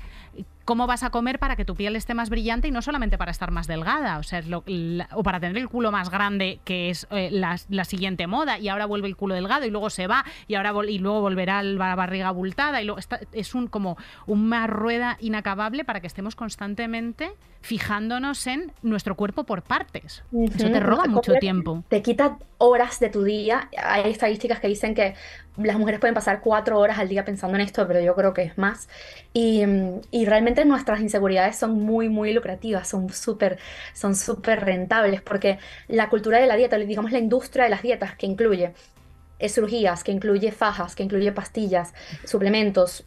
[0.69, 3.31] cómo vas a comer para que tu piel esté más brillante y no solamente para
[3.31, 6.91] estar más delgada, o sea, lo, la, o para tener el culo más grande, que
[6.91, 10.05] es eh, la, la, siguiente moda, y ahora vuelve el culo delgado y luego se
[10.05, 13.97] va y ahora y luego volverá la barriga abultada y luego está, es un como
[14.27, 17.31] una rueda inacabable para que estemos constantemente
[17.61, 20.23] fijándonos en nuestro cuerpo por partes.
[20.31, 20.55] Uh -huh.
[20.55, 21.83] Eso te roba mucho tiempo.
[21.89, 23.69] Te quita horas de tu día.
[23.81, 25.15] Hay estadísticas que dicen que
[25.57, 28.43] las mujeres pueden pasar cuatro horas al día pensando en esto, pero yo creo que
[28.43, 28.87] es más.
[29.33, 33.57] Y, mm, realmente nuestras inseguridades son muy, muy lucrativas, son súper
[33.93, 35.57] son súper rentables, porque
[35.87, 38.73] la cultura de la dieta, digamos la industria de las dietas, que incluye
[39.39, 41.93] eh, cirugías, que incluye fajas, que incluye pastillas,
[42.25, 43.05] suplementos,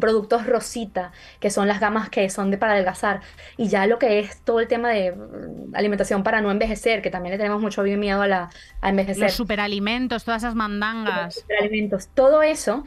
[0.00, 3.20] productos Rosita, que son las gamas que son de para adelgazar,
[3.56, 7.10] y ya lo que es todo el tema de mm, alimentación para no envejecer, que
[7.10, 8.50] también le tenemos mucho miedo a, la,
[8.80, 9.24] a envejecer.
[9.24, 11.34] Los superalimentos, todas esas mandangas.
[11.34, 12.84] superalimentos, todo eso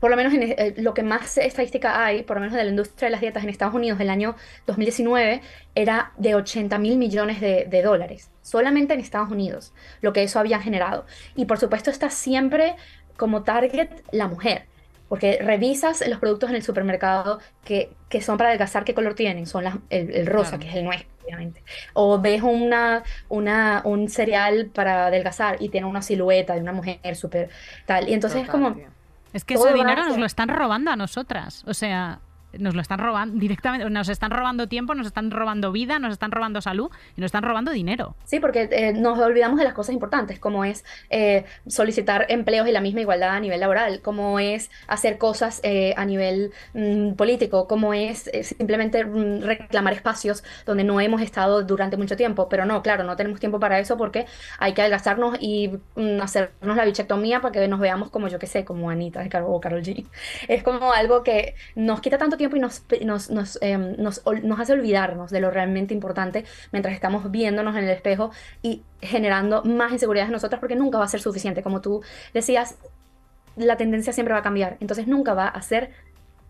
[0.00, 2.70] por lo menos en, eh, lo que más estadística hay, por lo menos de la
[2.70, 5.40] industria de las dietas en Estados Unidos del año 2019,
[5.74, 9.72] era de 80 mil millones de, de, dólares, solamente en Estados Unidos,
[10.02, 11.06] lo que eso había generado.
[11.34, 12.76] Y por supuesto está siempre
[13.16, 14.66] como target la mujer.
[15.08, 19.46] Porque revisas los productos en el supermercado que, que son para adelgazar, ¿qué color tienen?
[19.46, 20.62] Son las, el, el, rosa, claro.
[20.62, 21.62] que es el nuestro, obviamente.
[21.92, 27.14] O ves una, una, un cereal para adelgazar y tiene una silueta de una mujer
[27.14, 27.50] súper
[27.84, 28.08] tal.
[28.08, 28.74] Y entonces Total, es como...
[28.74, 28.96] Tío.
[29.32, 31.62] Es que ese dinero nos lo están robando a nosotras.
[31.66, 32.20] O sea,
[32.52, 36.30] nos lo están robando directamente, nos están robando tiempo, nos están robando vida, nos están
[36.30, 38.14] robando salud y nos están robando dinero.
[38.24, 42.72] Sí, porque eh, nos olvidamos de las cosas importantes, como es eh, solicitar empleos y
[42.72, 47.66] la misma igualdad a nivel laboral, como es hacer cosas eh, a nivel mm, político,
[47.66, 52.48] como es eh, simplemente mm, reclamar espacios donde no hemos estado durante mucho tiempo.
[52.48, 54.26] Pero no, claro, no tenemos tiempo para eso porque
[54.58, 58.46] hay que adelgazarnos y mm, hacernos la bichectomía para que nos veamos como yo que
[58.46, 60.06] sé, como Anita o Carol G.
[60.48, 63.58] Es como algo que nos quita tanto tiempo y nos, nos,
[64.58, 68.30] hace olvidarnos de lo realmente importante mientras estamos viéndonos en el espejo
[68.62, 71.62] y generando más inseguridades en nosotras porque nunca va a ser suficiente.
[71.62, 72.02] Como tú
[72.34, 72.76] decías,
[73.56, 75.90] la tendencia siempre va a cambiar, entonces nunca va a ser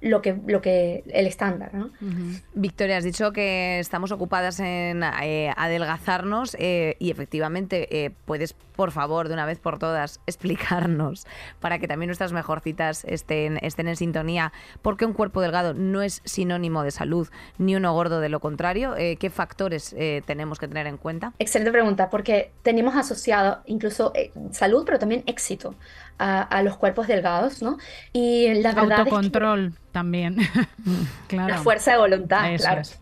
[0.01, 1.75] lo que, lo que el estándar.
[1.75, 1.87] ¿no?
[2.01, 2.43] Uh -huh.
[2.55, 8.91] Victoria, has dicho que estamos ocupadas en eh, adelgazarnos eh, y efectivamente eh, puedes, por
[8.91, 11.27] favor, de una vez por todas, explicarnos
[11.61, 16.03] para que también nuestras mejorcitas estén, estén en sintonía, por qué un cuerpo delgado no
[16.03, 17.29] es sinónimo de salud
[17.59, 18.95] ni uno gordo de lo contrario.
[18.97, 19.95] ¿Qué factores
[20.27, 21.33] tenemos que tener en cuenta?
[21.39, 24.13] Excelente pregunta, porque tenemos asociado incluso
[24.51, 25.75] salud, pero también éxito
[26.19, 27.79] a, a, los cuerpos delgados, ¿no?
[28.13, 30.37] Y la verdad Autocontrol es que, también.
[31.29, 31.49] claro.
[31.49, 32.81] La fuerza de voluntad, Eso claro.
[32.81, 32.99] Es.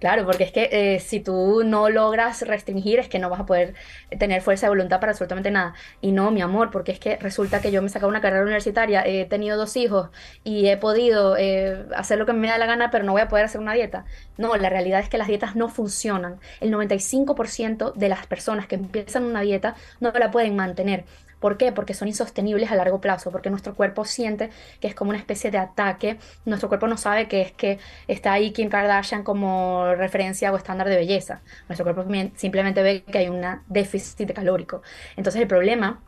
[0.00, 3.46] Claro, porque es que eh, si tú no logras restringir, es que no vas a
[3.46, 3.74] poder
[4.18, 5.74] tener fuerza de voluntad para absolutamente nada.
[6.00, 8.42] Y no, mi amor, porque es que resulta que yo me he sacado una carrera
[8.42, 10.10] universitaria, he tenido dos hijos
[10.42, 13.28] y he podido eh, hacer lo que me da la gana, pero no voy a
[13.28, 14.04] poder hacer una dieta.
[14.36, 16.38] No, la realidad es que las dietas no funcionan.
[16.60, 21.04] El 95% de las personas que empiezan una dieta no la pueden mantener.
[21.44, 21.72] ¿Por qué?
[21.72, 24.48] Porque son insostenibles a largo plazo, porque nuestro cuerpo siente
[24.80, 26.16] que es como una especie de ataque,
[26.46, 27.78] nuestro cuerpo no sabe que es que
[28.08, 33.18] está ahí Kim Kardashian como referencia o estándar de belleza, nuestro cuerpo simplemente ve que
[33.18, 34.80] hay un déficit calórico.
[35.16, 36.00] Entonces el problema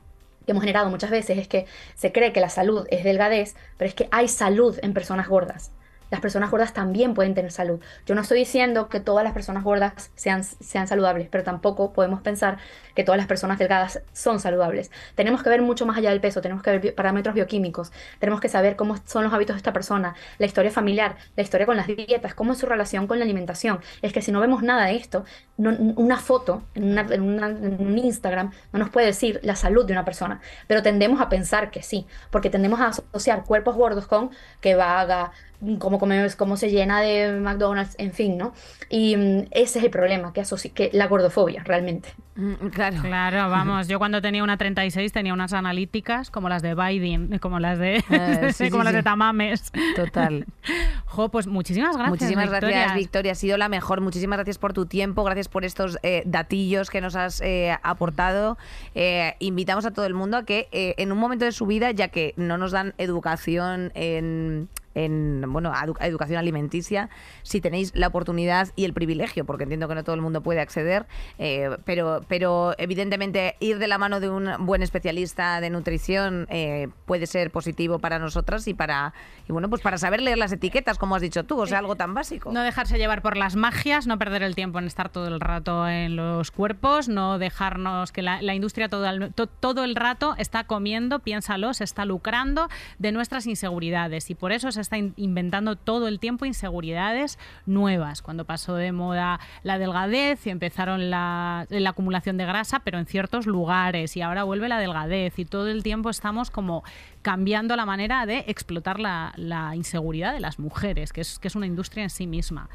[0.47, 3.91] que hemos generado muchas veces es que se cree que la salud es delgadez, pero
[3.91, 5.71] es que hay salud en personas gordas
[6.11, 7.81] las personas gordas también pueden tener salud.
[8.07, 12.21] Yo no estoy diciendo que todas las personas gordas sean, sean saludables, pero tampoco podemos
[12.21, 12.59] pensar
[12.95, 14.91] que todas las personas delgadas son saludables.
[15.15, 18.49] Tenemos que ver mucho más allá del peso, tenemos que ver parámetros bioquímicos, tenemos que
[18.49, 21.87] saber cómo son los hábitos de esta persona, la historia familiar, la historia con las
[21.87, 23.81] dietas, cómo es su relación con la alimentación.
[24.03, 25.25] Es que si no vemos nada de esto,
[25.59, 30.41] una foto en, en un Instagram no nos puede decir la salud de una persona,
[30.67, 34.31] pero tendemos a pensar que sí, porque tendemos a asociar cuerpos gordos con
[34.61, 35.33] que vaga,
[35.79, 38.53] cómo comemos, cómo se llena de McDonald's, en fin, ¿no?
[38.89, 40.43] Y mm, ese es el problema, que,
[40.75, 42.09] que la gordofobia, realmente.
[42.37, 43.03] Mm, claro.
[43.03, 47.59] Claro, vamos, yo cuando tenía una 36 tenía unas analíticas como las de Biden, como
[47.61, 48.97] las de, uh, sí, como sí, las sí.
[48.97, 49.73] de Tamames.
[49.95, 50.47] Total.
[51.07, 52.11] jo, pues muchísimas gracias.
[52.11, 52.77] Muchísimas Victoria.
[52.77, 53.33] gracias, Victoria.
[53.33, 54.01] Ha sido la mejor.
[54.01, 58.59] Muchísimas gracias por tu tiempo, gracias por estos eh, datillos que nos has eh, aportado.
[58.95, 61.91] Eh, invitamos a todo el mundo a que eh, en un momento de su vida,
[61.91, 67.11] ya que no nos dan educación en en bueno, educación alimenticia,
[67.43, 70.61] si tenéis la oportunidad y el privilegio, porque entiendo que no todo el mundo puede
[70.61, 71.07] acceder,
[71.39, 76.89] eh, pero, pero evidentemente ir de la mano de un buen especialista de nutrición eh,
[77.05, 79.13] puede ser positivo para nosotras y para
[79.49, 81.95] y bueno, pues para saber leer las etiquetas, como has dicho tú, o sea, algo
[81.95, 82.51] tan básico.
[82.51, 85.87] No dejarse llevar por las magias, no perder el tiempo en estar todo el rato
[85.87, 90.65] en los cuerpos, no dejarnos que la, industria todo el, to, todo el rato está
[90.65, 92.69] comiendo, piénsalo, se está lucrando
[92.99, 98.23] de nuestras inseguridades y por eso se está inventando todo el tiempo inseguridades nuevas.
[98.23, 103.07] Cuando pasó de moda la delgadez y empezaron la, la, acumulación de grasa, pero en
[103.07, 106.85] ciertos lugares, y ahora vuelve la delgadez, y todo el tiempo estamos como
[107.23, 111.57] cambiando la manera de explotar la, la inseguridad de las mujeres, que es, que es
[111.57, 112.69] una industria en sí misma.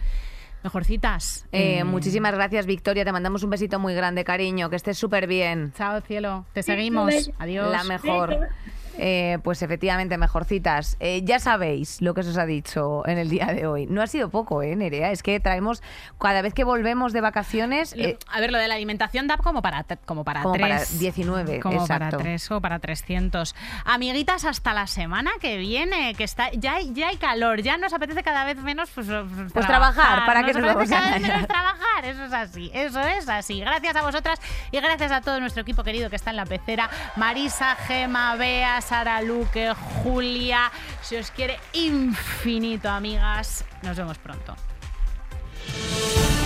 [0.64, 1.48] Mejorcitas.
[1.52, 3.04] Eh, Eh, Muchísimas gracias, Victoria.
[3.06, 4.70] Te mandamos un besito muy grande, cariño.
[4.70, 5.74] Que estés súper bien.
[5.76, 6.46] Chao, cielo.
[6.54, 7.32] Te seguimos.
[7.40, 7.72] Adiós.
[7.72, 8.50] La mejor.
[8.98, 10.98] Eh, pues efectivamente, mejorcitas.
[11.00, 13.86] Eh, ya sabéis lo que se os ha dicho en el día de hoy.
[13.88, 15.12] No ha sido poco, ¿eh, Nerea?
[15.12, 15.82] Es que traemos,
[16.20, 19.38] cada vez que volvemos de vacaciones, Lo- eh, a ver, lo de la alimentación da
[19.38, 21.00] como para, como para Como para tres.
[21.00, 22.06] 19, Como exacto.
[22.12, 23.56] para tres o para 300.
[23.86, 27.94] Amiguitas, hasta la semana que viene, que está ya hay, ya hay calor, ya nos
[27.94, 29.08] apetece cada vez menos pues,
[29.54, 32.34] pues, trabajar, ¿para qué nos nos apetece vamos a cada vez menos trabajar, eso es
[32.34, 33.60] así, eso es así.
[33.62, 34.40] Gracias a vosotras
[34.72, 36.90] y gracias a todo nuestro equipo querido que está en la pecera.
[37.16, 39.74] Marisa, Gema, Bea, Sara Luque,
[40.04, 40.72] Julia.
[41.02, 43.64] Si os quiere infinito, amigas.
[43.84, 44.56] Nos vemos pronto.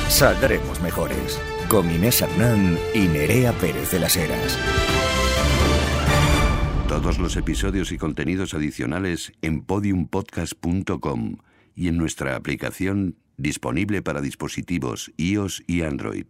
[0.09, 1.41] Saldremos mejores.
[1.67, 4.57] Con Inés Hernán y Nerea Pérez de las Heras.
[6.87, 11.37] Todos los episodios y contenidos adicionales en podiumpodcast.com
[11.75, 16.27] y en nuestra aplicación disponible para dispositivos iOS y Android.